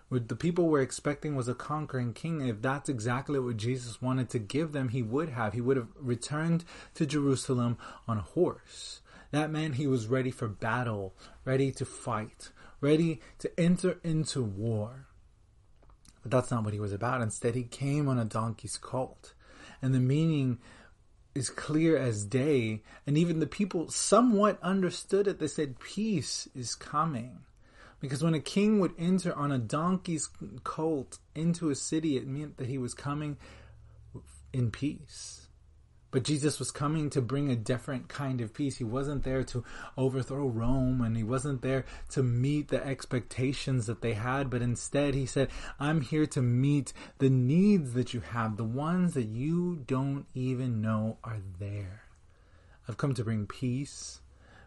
What 0.10 0.30
the 0.30 0.36
people 0.36 0.68
were 0.68 0.82
expecting 0.82 1.36
was 1.36 1.48
a 1.48 1.54
conquering 1.54 2.14
king. 2.14 2.48
If 2.48 2.62
that's 2.62 2.90
exactly 2.90 3.40
what 3.40 3.58
Jesus 3.58 4.02
wanted 4.02 4.30
to 4.30 4.40
give 4.40 4.72
them, 4.72 4.90
he 4.90 5.02
would 5.02 5.30
have. 5.30 5.54
He 5.54 5.62
would 5.62 5.78
have 5.78 5.90
returned 6.00 6.64
to 6.96 7.06
Jerusalem 7.06 7.78
on 8.08 8.18
a 8.18 8.22
horse. 8.22 9.02
That 9.32 9.52
meant 9.52 9.76
he 9.76 9.88
was 9.88 10.08
ready 10.08 10.32
for 10.32 10.48
battle, 10.48 11.14
ready 11.44 11.72
to 11.74 11.86
fight, 11.86 12.52
ready 12.80 13.20
to 13.40 13.60
enter 13.60 14.00
into 14.04 14.42
war. 14.42 15.07
But 16.22 16.32
that's 16.32 16.52
not 16.52 16.64
what 16.64 16.74
he 16.74 16.80
was 16.80 16.94
about. 16.94 17.22
Instead, 17.22 17.56
he 17.56 17.64
came 17.64 18.08
on 18.08 18.20
a 18.20 18.26
donkey's 18.26 18.78
colt. 18.78 19.34
And 19.82 19.94
the 19.94 20.00
meaning 20.00 20.60
is 21.36 21.50
clear 21.50 21.98
as 21.98 22.26
day. 22.26 22.82
And 23.06 23.18
even 23.18 23.40
the 23.40 23.48
people 23.48 23.90
somewhat 23.90 24.60
understood 24.62 25.28
it. 25.28 25.40
They 25.40 25.48
said, 25.48 25.80
Peace 25.80 26.48
is 26.56 26.76
coming. 26.76 27.40
Because 28.00 28.24
when 28.24 28.36
a 28.36 28.40
king 28.40 28.80
would 28.80 28.94
enter 29.00 29.34
on 29.36 29.52
a 29.52 29.58
donkey's 29.58 30.30
colt 30.64 31.18
into 31.34 31.70
a 31.70 31.76
city, 31.76 32.18
it 32.18 32.28
meant 32.28 32.58
that 32.58 32.68
he 32.68 32.78
was 32.78 32.94
coming 32.94 33.38
in 34.54 34.70
peace. 34.70 35.47
But 36.18 36.24
Jesus 36.24 36.58
was 36.58 36.72
coming 36.72 37.12
to 37.12 37.22
bring 37.22 37.52
a 37.52 37.56
different 37.56 38.08
kind 38.08 38.42
of 38.42 38.52
peace. 38.52 38.78
He 38.78 38.84
wasn't 38.84 39.24
there 39.24 39.44
to 39.44 39.64
overthrow 39.96 40.48
Rome 40.48 41.00
and 41.00 41.16
he 41.16 41.22
wasn't 41.22 41.62
there 41.62 41.86
to 42.10 42.24
meet 42.24 42.70
the 42.70 42.84
expectations 42.84 43.86
that 43.86 44.02
they 44.02 44.14
had, 44.14 44.50
but 44.50 44.64
instead 44.64 45.14
he 45.14 45.28
said, 45.28 45.50
I'm 45.80 46.02
here 46.02 46.26
to 46.26 46.42
meet 46.42 46.92
the 47.20 47.30
needs 47.30 47.94
that 47.94 48.16
you 48.16 48.22
have, 48.22 48.58
the 48.58 48.64
ones 48.64 49.14
that 49.14 49.28
you 49.28 49.84
don't 49.86 50.26
even 50.34 50.82
know 50.82 51.20
are 51.24 51.38
there. 51.60 52.02
I've 52.90 52.98
come 52.98 53.14
to 53.14 53.24
bring 53.24 53.46
peace, 53.46 54.22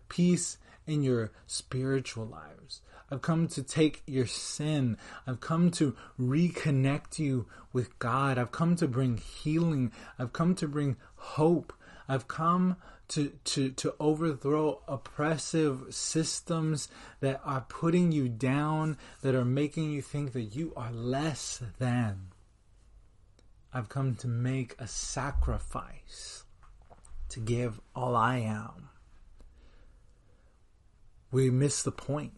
peace 0.09 0.57
in 0.87 1.03
your 1.03 1.33
spiritual 1.49 2.27
lives. 2.27 2.81
I've 3.13 3.23
come 3.23 3.49
to 3.49 3.63
take 3.63 4.03
your 4.07 4.27
sin. 4.27 4.97
I've 5.27 5.41
come 5.41 5.73
to 5.73 5.97
reconnect 6.19 7.19
you 7.19 7.47
with 7.73 7.99
God. 7.99 8.39
I've 8.39 8.53
come 8.53 8.77
to 8.77 8.87
bring 8.87 9.17
healing. 9.17 9.91
I've 10.17 10.33
come 10.33 10.55
to 10.57 10.69
bring 10.69 10.97
hope. 11.21 11.73
I've 12.09 12.27
come 12.27 12.77
to, 13.09 13.31
to, 13.45 13.71
to 13.71 13.95
overthrow 13.99 14.83
oppressive 14.89 15.87
systems 15.91 16.89
that 17.21 17.41
are 17.45 17.67
putting 17.69 18.13
you 18.13 18.29
down, 18.29 18.97
that 19.23 19.35
are 19.35 19.45
making 19.45 19.91
you 19.93 20.03
think 20.03 20.33
that 20.33 20.55
you 20.57 20.73
are 20.77 20.93
less 20.93 21.63
than. 21.79 22.29
I've 23.73 23.89
come 23.89 24.17
to 24.17 24.29
make 24.29 24.75
a 24.79 24.87
sacrifice, 24.89 26.45
to 27.29 27.41
give 27.41 27.81
all 27.95 28.17
I 28.17 28.39
am. 28.39 28.89
We 31.31 31.51
miss 31.51 31.83
the 31.83 31.93
point 31.93 32.33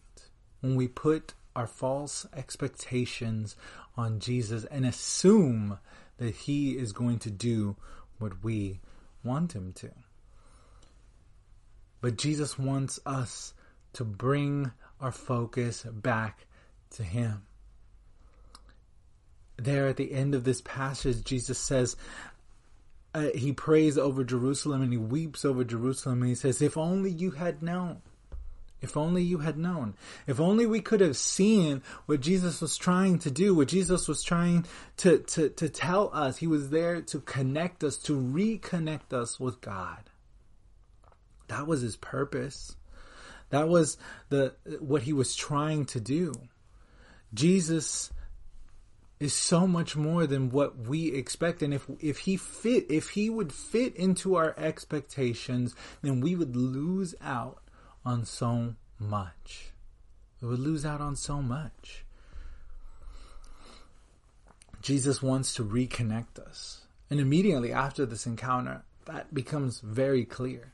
when 0.61 0.75
we 0.75 0.87
put 0.87 1.33
our 1.55 1.67
false 1.67 2.25
expectations 2.35 3.55
on 3.95 4.19
Jesus 4.19 4.65
and 4.65 4.85
assume 4.85 5.79
that 6.17 6.35
he 6.35 6.77
is 6.77 6.93
going 6.93 7.19
to 7.19 7.31
do 7.31 7.75
what 8.23 8.43
we 8.43 8.79
want 9.23 9.53
him 9.53 9.73
to. 9.73 9.91
But 12.01 12.17
Jesus 12.17 12.57
wants 12.57 12.99
us 13.05 13.53
to 13.93 14.05
bring 14.05 14.71
our 14.99 15.11
focus 15.11 15.83
back 15.83 16.47
to 16.91 17.03
him. 17.03 17.43
There 19.57 19.87
at 19.87 19.97
the 19.97 20.13
end 20.13 20.33
of 20.33 20.45
this 20.45 20.61
passage, 20.61 21.23
Jesus 21.23 21.59
says, 21.59 21.95
uh, 23.13 23.27
he 23.35 23.51
prays 23.51 23.97
over 23.97 24.23
Jerusalem 24.23 24.81
and 24.81 24.91
he 24.91 24.97
weeps 24.97 25.45
over 25.45 25.63
Jerusalem 25.63 26.21
and 26.21 26.29
he 26.29 26.35
says, 26.35 26.61
If 26.61 26.77
only 26.77 27.11
you 27.11 27.31
had 27.31 27.61
known. 27.61 28.01
If 28.83 28.97
only 28.97 29.23
you 29.23 29.37
had 29.37 29.57
known. 29.57 29.95
If 30.27 30.41
only 30.41 30.65
we 30.65 30.81
could 30.81 30.99
have 30.99 31.15
seen 31.15 31.81
what 32.05 32.19
Jesus 32.19 32.59
was 32.59 32.77
trying 32.77 33.17
to 33.19 33.31
do, 33.31 33.55
what 33.55 33.69
Jesus 33.69 34.09
was 34.09 34.21
trying 34.21 34.65
to, 34.97 35.19
to, 35.19 35.49
to 35.49 35.69
tell 35.69 36.11
us. 36.13 36.37
He 36.37 36.47
was 36.47 36.69
there 36.69 37.01
to 37.01 37.21
connect 37.21 37.83
us, 37.85 37.97
to 37.99 38.19
reconnect 38.19 39.13
us 39.13 39.39
with 39.39 39.61
God. 39.61 40.09
That 41.47 41.65
was 41.65 41.81
his 41.81 41.95
purpose. 41.95 42.75
That 43.51 43.69
was 43.69 43.97
the 44.29 44.55
what 44.79 45.03
he 45.03 45.13
was 45.13 45.33
trying 45.33 45.85
to 45.87 46.01
do. 46.01 46.33
Jesus 47.33 48.11
is 49.19 49.33
so 49.33 49.65
much 49.65 49.95
more 49.95 50.27
than 50.27 50.49
what 50.49 50.77
we 50.77 51.13
expect 51.13 51.61
and 51.61 51.73
if 51.73 51.87
if 51.99 52.17
he 52.17 52.35
fit 52.35 52.87
if 52.89 53.11
he 53.11 53.29
would 53.29 53.53
fit 53.53 53.95
into 53.95 54.35
our 54.35 54.53
expectations 54.57 55.75
then 56.01 56.19
we 56.19 56.35
would 56.35 56.55
lose 56.57 57.15
out 57.21 57.62
on 58.05 58.25
so 58.25 58.75
much. 58.99 59.71
We 60.41 60.47
would 60.49 60.59
lose 60.59 60.85
out 60.85 61.01
on 61.01 61.15
so 61.15 61.41
much. 61.41 62.05
Jesus 64.81 65.21
wants 65.21 65.53
to 65.55 65.63
reconnect 65.63 66.39
us. 66.39 66.81
And 67.09 67.19
immediately 67.19 67.71
after 67.71 68.05
this 68.05 68.25
encounter 68.25 68.83
that 69.05 69.33
becomes 69.33 69.79
very 69.79 70.25
clear. 70.25 70.71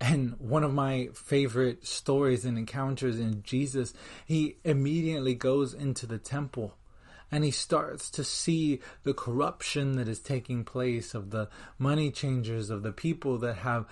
And 0.00 0.36
one 0.38 0.64
of 0.64 0.72
my 0.72 1.10
favorite 1.14 1.86
stories 1.86 2.44
and 2.44 2.56
encounters 2.56 3.20
in 3.20 3.42
Jesus 3.42 3.92
he 4.24 4.56
immediately 4.64 5.34
goes 5.34 5.74
into 5.74 6.06
the 6.06 6.18
temple 6.18 6.74
and 7.30 7.44
he 7.44 7.50
starts 7.50 8.10
to 8.10 8.24
see 8.24 8.80
the 9.04 9.14
corruption 9.14 9.92
that 9.96 10.08
is 10.08 10.20
taking 10.20 10.64
place 10.64 11.14
of 11.14 11.30
the 11.30 11.48
money 11.78 12.10
changers 12.10 12.70
of 12.70 12.82
the 12.82 12.92
people 12.92 13.38
that 13.38 13.58
have 13.58 13.86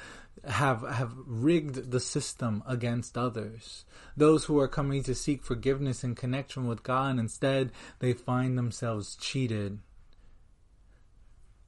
have 0.44 0.82
have 0.82 1.14
rigged 1.26 1.90
the 1.90 2.00
system 2.00 2.62
against 2.66 3.18
others. 3.18 3.84
Those 4.16 4.44
who 4.44 4.58
are 4.60 4.68
coming 4.68 5.02
to 5.04 5.14
seek 5.14 5.42
forgiveness 5.42 6.04
and 6.04 6.16
connection 6.16 6.66
with 6.66 6.82
God 6.82 7.18
instead 7.18 7.72
they 7.98 8.12
find 8.12 8.56
themselves 8.56 9.16
cheated 9.16 9.78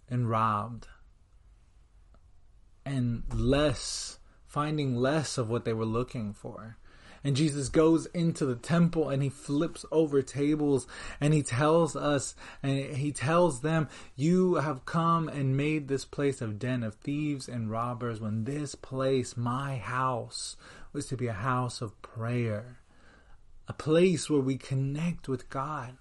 and 0.08 0.28
robbed. 0.28 0.86
And 2.84 3.22
less 3.32 4.18
finding 4.46 4.96
less 4.96 5.38
of 5.38 5.48
what 5.48 5.64
they 5.64 5.72
were 5.72 5.84
looking 5.84 6.32
for 6.32 6.76
and 7.22 7.36
Jesus 7.36 7.68
goes 7.68 8.06
into 8.06 8.46
the 8.46 8.54
temple 8.54 9.10
and 9.10 9.22
he 9.22 9.28
flips 9.28 9.84
over 9.92 10.22
tables 10.22 10.86
and 11.20 11.34
he 11.34 11.42
tells 11.42 11.94
us 11.94 12.34
and 12.62 12.96
he 12.96 13.12
tells 13.12 13.60
them, 13.60 13.88
You 14.16 14.54
have 14.54 14.86
come 14.86 15.28
and 15.28 15.56
made 15.56 15.88
this 15.88 16.04
place 16.04 16.40
a 16.40 16.48
den 16.48 16.82
of 16.82 16.94
thieves 16.94 17.48
and 17.48 17.70
robbers 17.70 18.20
when 18.20 18.44
this 18.44 18.74
place, 18.74 19.36
my 19.36 19.76
house, 19.76 20.56
was 20.92 21.06
to 21.06 21.16
be 21.16 21.26
a 21.26 21.32
house 21.32 21.82
of 21.82 22.00
prayer, 22.02 22.78
a 23.68 23.72
place 23.72 24.30
where 24.30 24.40
we 24.40 24.56
connect 24.56 25.28
with 25.28 25.50
God. 25.50 25.96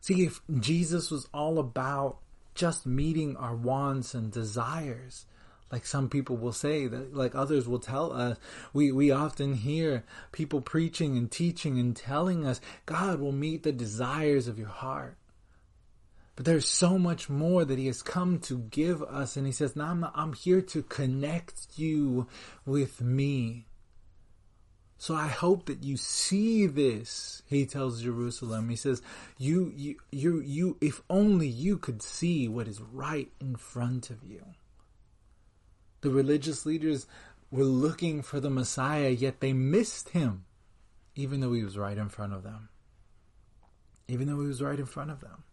See, 0.00 0.26
if 0.26 0.42
Jesus 0.60 1.10
was 1.10 1.28
all 1.32 1.58
about 1.58 2.18
just 2.54 2.84
meeting 2.84 3.36
our 3.36 3.56
wants 3.56 4.12
and 4.12 4.30
desires, 4.30 5.24
like 5.70 5.86
some 5.86 6.08
people 6.08 6.36
will 6.36 6.52
say 6.52 6.86
that 6.86 7.14
like 7.14 7.34
others 7.34 7.66
will 7.66 7.78
tell 7.78 8.12
us 8.12 8.38
we 8.72 8.92
we 8.92 9.10
often 9.10 9.54
hear 9.54 10.04
people 10.32 10.60
preaching 10.60 11.16
and 11.16 11.30
teaching 11.30 11.78
and 11.78 11.96
telling 11.96 12.46
us 12.46 12.60
God 12.86 13.20
will 13.20 13.32
meet 13.32 13.62
the 13.62 13.72
desires 13.72 14.48
of 14.48 14.58
your 14.58 14.68
heart 14.68 15.16
but 16.36 16.44
there's 16.44 16.68
so 16.68 16.98
much 16.98 17.28
more 17.28 17.64
that 17.64 17.78
he 17.78 17.86
has 17.86 18.02
come 18.02 18.38
to 18.40 18.58
give 18.58 19.02
us 19.02 19.36
and 19.36 19.46
he 19.46 19.52
says 19.52 19.74
now 19.74 19.90
I'm, 19.90 20.06
I'm 20.14 20.32
here 20.32 20.62
to 20.62 20.82
connect 20.82 21.78
you 21.78 22.28
with 22.64 23.00
me 23.00 23.66
so 25.04 25.14
I 25.14 25.26
hope 25.26 25.66
that 25.66 25.82
you 25.82 25.98
see 25.98 26.66
this, 26.66 27.42
he 27.46 27.66
tells 27.66 28.00
Jerusalem. 28.00 28.70
He 28.70 28.76
says, 28.76 29.02
you, 29.36 29.70
you, 29.76 29.96
you, 30.10 30.40
you, 30.40 30.76
if 30.80 31.02
only 31.10 31.46
you 31.46 31.76
could 31.76 32.00
see 32.00 32.48
what 32.48 32.68
is 32.68 32.80
right 32.80 33.30
in 33.38 33.56
front 33.56 34.08
of 34.08 34.24
you. 34.24 34.42
The 36.04 36.10
religious 36.10 36.66
leaders 36.66 37.06
were 37.50 37.64
looking 37.64 38.20
for 38.20 38.38
the 38.38 38.50
Messiah, 38.50 39.08
yet 39.08 39.40
they 39.40 39.54
missed 39.54 40.10
him, 40.10 40.44
even 41.14 41.40
though 41.40 41.54
he 41.54 41.64
was 41.64 41.78
right 41.78 41.96
in 41.96 42.10
front 42.10 42.34
of 42.34 42.42
them. 42.42 42.68
Even 44.06 44.28
though 44.28 44.38
he 44.42 44.46
was 44.46 44.60
right 44.60 44.78
in 44.78 44.84
front 44.84 45.10
of 45.10 45.22
them. 45.22 45.44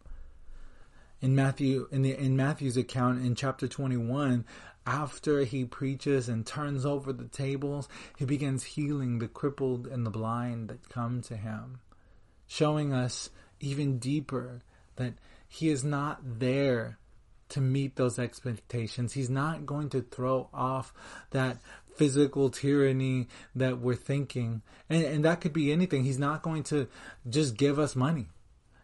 In 1.21 1.35
Matthew, 1.35 1.87
in 1.89 2.01
the 2.01 2.13
in 2.13 2.35
Matthew's 2.35 2.75
account 2.75 3.25
in 3.25 3.33
chapter 3.33 3.65
twenty 3.65 3.95
one, 3.95 4.43
after 4.85 5.45
he 5.45 5.63
preaches 5.63 6.27
and 6.27 6.45
turns 6.45 6.85
over 6.85 7.13
the 7.13 7.29
tables, 7.29 7.87
he 8.17 8.25
begins 8.25 8.63
healing 8.63 9.19
the 9.19 9.29
crippled 9.29 9.87
and 9.87 10.05
the 10.05 10.09
blind 10.09 10.67
that 10.67 10.89
come 10.89 11.21
to 11.21 11.37
him, 11.37 11.79
showing 12.45 12.91
us 12.91 13.29
even 13.61 13.99
deeper 13.99 14.59
that 14.97 15.13
he 15.47 15.69
is 15.69 15.85
not 15.85 16.19
there 16.39 16.97
to 17.51 17.61
meet 17.61 17.95
those 17.95 18.19
expectations. 18.19 19.13
He's 19.13 19.29
not 19.29 19.65
going 19.65 19.89
to 19.89 20.01
throw 20.01 20.49
off 20.53 20.93
that 21.31 21.57
physical 21.95 22.49
tyranny 22.49 23.27
that 23.55 23.79
we're 23.79 23.95
thinking. 23.95 24.61
And, 24.89 25.03
and 25.03 25.25
that 25.25 25.41
could 25.41 25.53
be 25.53 25.71
anything. 25.71 26.03
He's 26.03 26.19
not 26.19 26.41
going 26.41 26.63
to 26.63 26.87
just 27.29 27.57
give 27.57 27.79
us 27.79 27.95
money. 27.95 28.27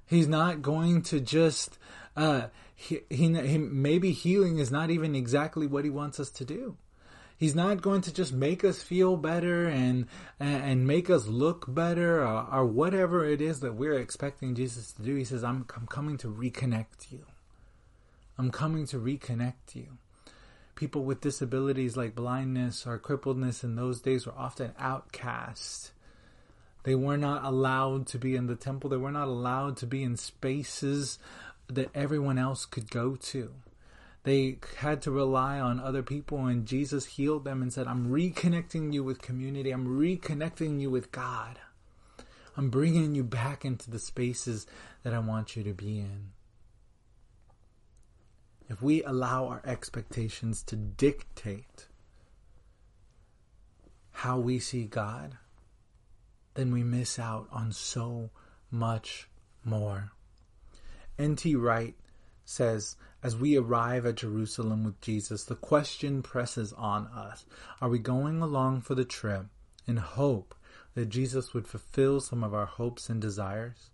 He's 0.06 0.27
not 0.27 0.62
going 0.62 1.01
to 1.03 1.19
just, 1.19 1.77
uh, 2.15 2.47
he, 2.75 2.99
he, 3.10 3.34
he, 3.34 3.58
maybe 3.58 4.12
healing 4.12 4.60
is 4.60 4.71
not 4.71 4.89
even 4.89 5.15
exactly 5.15 5.67
what 5.67 5.84
he 5.84 5.89
wants 5.89 6.19
us 6.19 6.30
to 6.32 6.45
do. 6.45 6.77
He's 7.38 7.56
not 7.56 7.84
going 7.84 8.01
to 8.01 8.13
just 8.13 8.34
make 8.34 8.63
us 8.63 8.82
feel 8.82 9.15
better 9.15 9.67
and 9.67 10.08
and 10.39 10.88
make 10.88 11.08
us 11.08 11.27
look 11.27 11.65
better 11.67 12.23
or, 12.23 12.47
or 12.51 12.65
whatever 12.65 13.25
it 13.25 13.41
is 13.41 13.60
that 13.60 13.75
we're 13.75 13.99
expecting 13.99 14.56
Jesus 14.56 14.91
to 14.93 15.03
do. 15.03 15.13
He 15.13 15.23
says, 15.23 15.43
"I'm, 15.43 15.67
I'm 15.75 15.86
coming 15.86 16.17
to 16.17 16.30
reconnect 16.30 17.12
you." 17.12 17.25
I'm 18.38 18.52
coming 18.52 18.86
to 18.88 19.00
reconnect 19.00 19.73
you. 19.73 19.97
People 20.76 21.04
with 21.04 21.21
disabilities 21.21 21.97
like 21.97 22.13
blindness 22.13 22.86
or 22.86 23.00
crippledness 23.00 23.63
in 23.63 23.76
those 23.76 24.00
days 24.00 24.28
were 24.28 24.38
often 24.38 24.73
outcast. 24.78 25.91
They 26.84 26.93
were 26.93 27.17
not 27.17 27.43
allowed 27.43 28.06
to 28.08 28.19
be 28.19 28.36
in 28.36 28.45
the 28.45 28.56
temple. 28.56 28.89
They 28.89 28.97
were 28.97 29.12
not 29.12 29.28
allowed 29.28 29.78
to 29.78 29.88
be 29.88 30.04
in 30.04 30.17
spaces 30.17 31.17
that 31.67 31.89
everyone 31.95 32.38
else 32.38 32.65
could 32.65 32.91
go 32.91 33.15
to. 33.15 33.54
They 34.23 34.60
had 34.78 35.02
to 35.02 35.12
rely 35.12 35.60
on 35.60 35.80
other 35.80 36.04
people, 36.04 36.45
and 36.45 36.65
Jesus 36.65 37.06
healed 37.06 37.43
them 37.43 37.62
and 37.62 37.73
said, 37.73 37.88
I'm 37.88 38.10
reconnecting 38.12 38.93
you 38.93 39.04
with 39.04 39.21
community. 39.21 39.71
I'm 39.71 40.00
reconnecting 40.00 40.80
you 40.80 40.91
with 40.91 41.12
God. 41.12 41.60
I'm 42.56 42.69
bringing 42.69 43.15
you 43.15 43.23
back 43.23 43.65
into 43.65 43.89
the 43.89 44.00
spaces 44.00 44.67
that 45.04 45.13
I 45.13 45.19
want 45.19 45.56
you 45.56 45.63
to 45.63 45.73
be 45.73 46.00
in 46.00 46.32
if 48.69 48.82
we 48.82 49.03
allow 49.03 49.47
our 49.47 49.62
expectations 49.65 50.62
to 50.63 50.75
dictate 50.75 51.88
how 54.12 54.39
we 54.39 54.60
see 54.60 54.84
God, 54.86 55.38
then 56.56 56.71
we 56.71 56.84
miss 56.84 57.19
out 57.19 57.47
on 57.51 57.71
so 57.71 58.32
much 58.71 59.30
more. 59.63 60.12
N.T. 61.19 61.56
Wright 61.56 61.95
says, 62.43 62.95
as 63.23 63.36
we 63.36 63.58
arrive 63.58 64.06
at 64.06 64.15
Jerusalem 64.15 64.84
with 64.84 65.01
Jesus, 65.01 65.43
the 65.43 65.56
question 65.56 66.21
presses 66.21 66.73
on 66.73 67.08
us 67.08 67.45
Are 67.82 67.89
we 67.89 67.99
going 67.99 68.41
along 68.41 68.82
for 68.82 68.95
the 68.95 69.06
trip 69.06 69.45
in 69.86 69.97
hope 69.97 70.56
that 70.93 71.10
Jesus 71.10 71.53
would 71.53 71.67
fulfill 71.67 72.19
some 72.19 72.43
of 72.43 72.53
our 72.53 72.65
hopes 72.65 73.10
and 73.10 73.21
desires? 73.21 73.89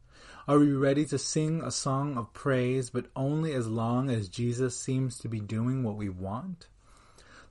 Are 0.45 0.59
we 0.59 0.73
ready 0.73 1.05
to 1.05 1.17
sing 1.17 1.61
a 1.61 1.71
song 1.71 2.17
of 2.17 2.33
praise, 2.33 2.89
but 2.89 3.05
only 3.15 3.53
as 3.53 3.65
long 3.67 4.09
as 4.09 4.27
Jesus 4.27 4.77
seems 4.77 5.17
to 5.19 5.29
be 5.29 5.39
doing 5.39 5.83
what 5.83 5.95
we 5.95 6.09
want? 6.09 6.67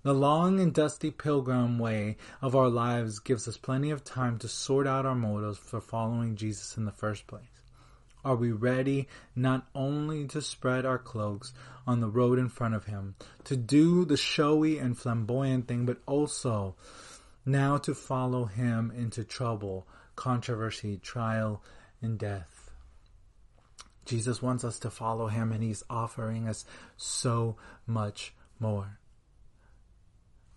The 0.03 0.13
long 0.13 0.61
and 0.61 0.75
dusty 0.75 1.11
pilgrim 1.11 1.79
way 1.79 2.19
of 2.43 2.55
our 2.55 2.69
lives 2.69 3.19
gives 3.19 3.49
us 3.49 3.57
plenty 3.57 3.91
of 3.91 4.05
time 4.05 4.39
to 4.41 4.49
sort 4.49 4.87
out 4.87 5.07
our 5.07 5.15
motives 5.15 5.57
for 5.57 5.81
following 5.81 6.37
Jesus 6.37 6.77
in 6.77 6.85
the 6.85 6.93
first 6.93 7.27
place. 7.27 7.43
Are 8.27 8.37
we 8.37 8.53
ready 8.53 9.09
not 9.35 9.67
only 9.75 10.27
to 10.27 10.43
spread 10.43 10.85
our 10.85 10.99
cloaks 10.99 11.55
on 11.87 12.01
the 12.01 12.11
road 12.11 12.39
in 12.39 12.51
front 12.51 12.75
of 12.75 12.85
Him, 12.85 13.15
to 13.45 13.57
do 13.57 14.05
the 14.05 14.19
showy 14.19 14.77
and 14.77 14.99
flamboyant 14.99 15.67
thing, 15.67 15.87
but 15.87 16.03
also 16.07 16.75
now 17.47 17.79
to 17.79 17.95
follow 17.95 18.45
him 18.45 18.93
into 18.95 19.25
trouble, 19.25 19.87
controversy, 20.15 20.99
trial, 20.99 21.63
and 22.03 22.19
death. 22.19 22.62
Jesus 24.05 24.43
wants 24.43 24.65
us 24.65 24.79
to 24.81 24.91
follow 24.91 25.29
him 25.29 25.53
and 25.53 25.63
he's 25.63 25.85
offering 25.89 26.49
us 26.49 26.65
so 26.97 27.57
much 27.87 28.35
more. 28.59 28.99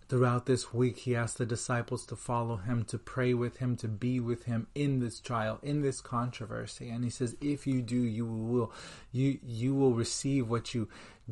Throughout 0.08 0.46
this 0.46 0.72
week, 0.72 0.98
he 0.98 1.16
asked 1.16 1.38
the 1.38 1.46
disciples 1.46 2.06
to 2.06 2.16
follow 2.16 2.58
him, 2.58 2.84
to 2.84 2.98
pray 2.98 3.34
with 3.34 3.56
him, 3.56 3.76
to 3.78 3.88
be 3.88 4.20
with 4.20 4.44
him 4.44 4.68
in 4.72 5.00
this 5.00 5.18
trial, 5.18 5.58
in 5.64 5.82
this 5.82 6.00
controversy. 6.00 6.90
And 6.90 7.02
he 7.02 7.10
says, 7.10 7.36
if 7.40 7.66
you 7.66 7.82
do, 7.82 7.96
you 7.96 8.24
will, 8.24 8.72
you, 9.10 9.40
you 9.44 9.74
will 9.74 9.94
receive 9.94 10.48
what 10.48 10.74
you 10.74 10.88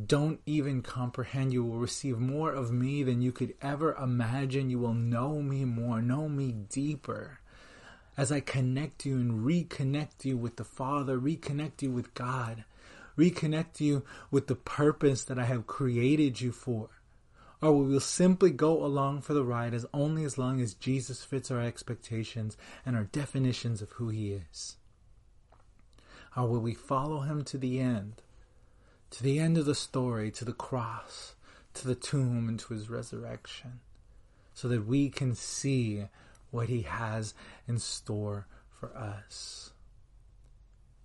don't 0.06 0.40
even 0.44 0.82
comprehend. 0.82 1.52
You 1.52 1.62
will 1.64 1.78
receive 1.78 2.18
more 2.18 2.50
of 2.50 2.72
me 2.72 3.04
than 3.04 3.22
you 3.22 3.30
could 3.30 3.54
ever 3.62 3.94
imagine. 3.94 4.70
You 4.70 4.80
will 4.80 4.94
know 4.94 5.40
me 5.40 5.64
more, 5.64 6.02
know 6.02 6.28
me 6.28 6.50
deeper. 6.50 7.38
As 8.16 8.30
I 8.30 8.40
connect 8.40 9.04
you 9.04 9.16
and 9.16 9.44
reconnect 9.44 10.24
you 10.24 10.36
with 10.36 10.56
the 10.56 10.64
Father, 10.64 11.18
reconnect 11.18 11.82
you 11.82 11.90
with 11.90 12.14
God, 12.14 12.64
reconnect 13.18 13.80
you 13.80 14.04
with 14.30 14.46
the 14.46 14.54
purpose 14.54 15.24
that 15.24 15.38
I 15.38 15.44
have 15.44 15.66
created 15.66 16.40
you 16.40 16.52
for 16.52 16.90
or 17.64 17.72
will 17.72 17.84
we 17.84 17.92
will 17.94 18.00
simply 18.00 18.50
go 18.50 18.84
along 18.84 19.22
for 19.22 19.32
the 19.32 19.42
ride 19.42 19.72
as 19.72 19.86
only 19.94 20.22
as 20.24 20.36
long 20.36 20.60
as 20.60 20.74
Jesus 20.74 21.24
fits 21.24 21.50
our 21.50 21.62
expectations 21.62 22.58
and 22.84 22.94
our 22.94 23.04
definitions 23.04 23.80
of 23.80 23.92
who 23.92 24.10
he 24.10 24.32
is? 24.32 24.76
Or 26.36 26.46
will 26.46 26.60
we 26.60 26.74
follow 26.74 27.20
him 27.20 27.42
to 27.44 27.56
the 27.56 27.80
end, 27.80 28.20
to 29.12 29.22
the 29.22 29.38
end 29.38 29.56
of 29.56 29.64
the 29.64 29.74
story, 29.74 30.30
to 30.32 30.44
the 30.44 30.52
cross, 30.52 31.36
to 31.72 31.86
the 31.86 31.94
tomb, 31.94 32.50
and 32.50 32.58
to 32.60 32.74
his 32.74 32.90
resurrection, 32.90 33.80
so 34.52 34.68
that 34.68 34.86
we 34.86 35.08
can 35.08 35.34
see 35.34 36.04
what 36.54 36.68
he 36.68 36.82
has 36.82 37.34
in 37.66 37.78
store 37.78 38.46
for 38.78 38.96
us? 38.96 39.72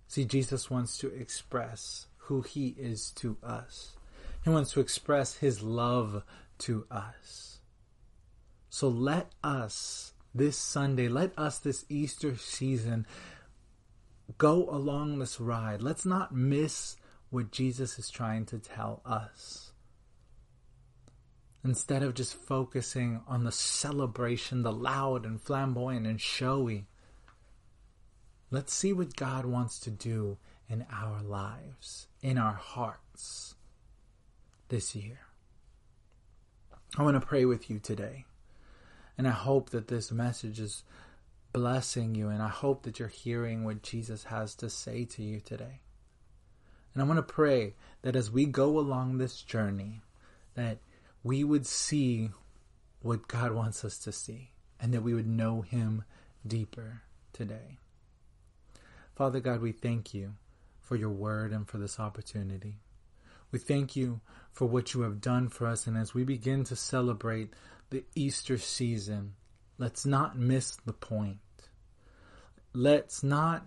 See, 0.06 0.24
Jesus 0.24 0.70
wants 0.70 0.96
to 0.98 1.08
express 1.08 2.06
who 2.16 2.42
he 2.42 2.68
is 2.78 3.10
to 3.16 3.36
us. 3.42 3.96
He 4.44 4.50
wants 4.50 4.72
to 4.72 4.80
express 4.80 5.34
his 5.34 5.62
love 5.62 6.22
to 6.58 6.86
us. 6.90 7.58
So 8.68 8.88
let 8.88 9.32
us 9.42 10.12
this 10.32 10.56
Sunday, 10.56 11.08
let 11.08 11.36
us 11.36 11.58
this 11.58 11.84
Easter 11.88 12.36
season 12.36 13.06
go 14.38 14.68
along 14.70 15.18
this 15.18 15.40
ride. 15.40 15.82
Let's 15.82 16.06
not 16.06 16.34
miss 16.34 16.96
what 17.30 17.50
Jesus 17.50 17.98
is 17.98 18.08
trying 18.08 18.46
to 18.46 18.58
tell 18.58 19.02
us. 19.04 19.69
Instead 21.62 22.02
of 22.02 22.14
just 22.14 22.34
focusing 22.34 23.20
on 23.28 23.44
the 23.44 23.52
celebration, 23.52 24.62
the 24.62 24.72
loud 24.72 25.26
and 25.26 25.40
flamboyant 25.40 26.06
and 26.06 26.20
showy, 26.20 26.86
let's 28.50 28.72
see 28.72 28.92
what 28.92 29.16
God 29.16 29.44
wants 29.44 29.78
to 29.80 29.90
do 29.90 30.38
in 30.68 30.86
our 30.90 31.20
lives, 31.22 32.06
in 32.22 32.38
our 32.38 32.54
hearts 32.54 33.54
this 34.68 34.94
year. 34.94 35.18
I 36.96 37.02
want 37.02 37.20
to 37.20 37.26
pray 37.26 37.44
with 37.44 37.68
you 37.68 37.78
today. 37.78 38.24
And 39.18 39.28
I 39.28 39.32
hope 39.32 39.70
that 39.70 39.88
this 39.88 40.10
message 40.10 40.58
is 40.58 40.82
blessing 41.52 42.14
you, 42.14 42.28
and 42.28 42.42
I 42.42 42.48
hope 42.48 42.84
that 42.84 42.98
you're 42.98 43.08
hearing 43.08 43.64
what 43.64 43.82
Jesus 43.82 44.24
has 44.24 44.54
to 44.56 44.70
say 44.70 45.04
to 45.04 45.22
you 45.22 45.40
today. 45.40 45.80
And 46.94 47.02
I 47.02 47.06
want 47.06 47.18
to 47.18 47.34
pray 47.34 47.74
that 48.02 48.16
as 48.16 48.30
we 48.30 48.46
go 48.46 48.78
along 48.78 49.18
this 49.18 49.42
journey, 49.42 50.00
that 50.54 50.78
we 51.22 51.44
would 51.44 51.66
see 51.66 52.30
what 53.02 53.28
God 53.28 53.52
wants 53.52 53.84
us 53.84 53.98
to 54.00 54.12
see, 54.12 54.50
and 54.80 54.92
that 54.94 55.02
we 55.02 55.14
would 55.14 55.26
know 55.26 55.62
Him 55.62 56.04
deeper 56.46 57.02
today. 57.32 57.78
Father 59.14 59.40
God, 59.40 59.60
we 59.60 59.72
thank 59.72 60.14
you 60.14 60.34
for 60.80 60.96
your 60.96 61.10
word 61.10 61.52
and 61.52 61.68
for 61.68 61.78
this 61.78 62.00
opportunity. 62.00 62.80
We 63.52 63.58
thank 63.58 63.96
you 63.96 64.20
for 64.52 64.66
what 64.66 64.94
you 64.94 65.02
have 65.02 65.20
done 65.20 65.48
for 65.48 65.66
us. 65.66 65.86
And 65.86 65.96
as 65.96 66.14
we 66.14 66.24
begin 66.24 66.64
to 66.64 66.76
celebrate 66.76 67.52
the 67.90 68.04
Easter 68.14 68.58
season, 68.58 69.34
let's 69.78 70.06
not 70.06 70.38
miss 70.38 70.76
the 70.86 70.92
point. 70.92 71.38
Let's 72.72 73.22
not 73.22 73.66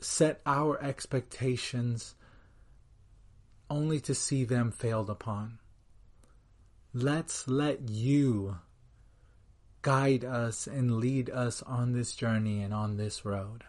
set 0.00 0.40
our 0.44 0.82
expectations 0.82 2.14
only 3.70 4.00
to 4.00 4.14
see 4.14 4.44
them 4.44 4.70
failed 4.70 5.10
upon. 5.10 5.58
Let's 6.94 7.46
let 7.46 7.88
you 7.88 8.58
guide 9.82 10.24
us 10.24 10.66
and 10.66 10.96
lead 10.96 11.30
us 11.30 11.62
on 11.62 11.92
this 11.92 12.14
journey 12.14 12.62
and 12.62 12.72
on 12.72 12.96
this 12.96 13.24
road 13.24 13.64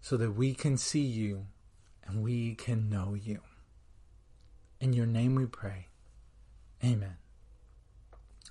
so 0.00 0.16
that 0.16 0.32
we 0.32 0.54
can 0.54 0.76
see 0.76 1.04
you 1.04 1.46
and 2.06 2.22
we 2.22 2.54
can 2.54 2.88
know 2.88 3.14
you. 3.14 3.40
In 4.80 4.92
your 4.92 5.06
name 5.06 5.34
we 5.34 5.46
pray. 5.46 5.88
Amen. 6.84 7.16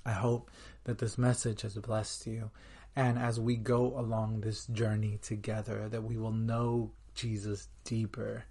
I 0.05 0.11
hope 0.11 0.51
that 0.83 0.99
this 0.99 1.17
message 1.17 1.61
has 1.61 1.75
blessed 1.75 2.27
you. 2.27 2.51
And 2.95 3.17
as 3.17 3.39
we 3.39 3.55
go 3.55 3.97
along 3.97 4.41
this 4.41 4.67
journey 4.67 5.17
together, 5.21 5.89
that 5.89 6.03
we 6.03 6.17
will 6.17 6.31
know 6.31 6.91
Jesus 7.15 7.67
deeper 7.83 8.45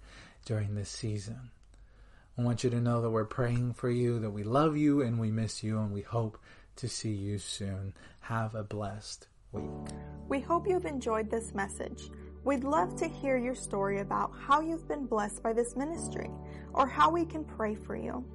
during 0.45 0.75
this 0.75 0.89
season. 0.89 1.51
I 2.37 2.41
want 2.41 2.63
you 2.63 2.69
to 2.69 2.81
know 2.81 3.01
that 3.01 3.11
we're 3.11 3.25
praying 3.25 3.73
for 3.73 3.89
you, 3.89 4.19
that 4.19 4.31
we 4.31 4.43
love 4.43 4.75
you 4.75 5.01
and 5.01 5.19
we 5.19 5.31
miss 5.31 5.63
you, 5.63 5.79
and 5.79 5.93
we 5.93 6.01
hope 6.01 6.37
to 6.75 6.89
see 6.89 7.13
you 7.13 7.37
soon. 7.37 7.93
Have 8.19 8.55
a 8.55 8.63
blessed 8.63 9.27
week. 9.53 9.63
We 10.27 10.41
hope 10.41 10.67
you've 10.67 10.85
enjoyed 10.85 11.29
this 11.29 11.53
message. 11.53 12.09
We'd 12.43 12.65
love 12.65 12.95
to 12.97 13.07
hear 13.07 13.37
your 13.37 13.55
story 13.55 14.01
about 14.01 14.31
how 14.37 14.59
you've 14.61 14.87
been 14.87 15.05
blessed 15.05 15.41
by 15.41 15.53
this 15.53 15.75
ministry 15.75 16.29
or 16.73 16.87
how 16.87 17.09
we 17.09 17.25
can 17.25 17.45
pray 17.45 17.73
for 17.73 17.95
you. 17.95 18.25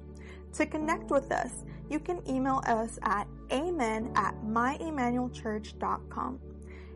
To 0.53 0.65
connect 0.65 1.11
with 1.11 1.31
us, 1.31 1.63
you 1.89 1.99
can 1.99 2.27
email 2.27 2.61
us 2.65 2.97
at 3.03 3.27
amen 3.51 4.11
at 4.15 4.35
myemmanuelchurch.com. 4.43 6.39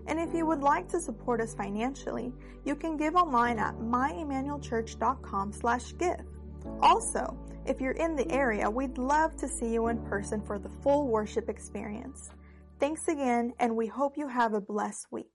And 0.07 0.19
if 0.19 0.33
you 0.33 0.45
would 0.45 0.61
like 0.61 0.89
to 0.89 0.99
support 0.99 1.39
us 1.39 1.53
financially, 1.53 2.33
you 2.63 2.75
can 2.75 2.97
give 2.97 3.15
online 3.15 3.59
at 3.59 3.75
myemmanuelchurch.com 3.75 5.53
slash 5.53 5.93
give. 5.97 6.25
Also, 6.81 7.37
if 7.65 7.81
you're 7.81 7.93
in 7.93 8.15
the 8.15 8.29
area, 8.31 8.69
we'd 8.69 8.97
love 8.97 9.35
to 9.37 9.47
see 9.47 9.73
you 9.73 9.87
in 9.87 9.97
person 10.05 10.41
for 10.41 10.59
the 10.59 10.69
full 10.69 11.07
worship 11.07 11.49
experience. 11.49 12.29
Thanks 12.79 13.07
again, 13.07 13.53
and 13.59 13.75
we 13.75 13.87
hope 13.87 14.17
you 14.17 14.27
have 14.27 14.53
a 14.53 14.61
blessed 14.61 15.07
week. 15.11 15.34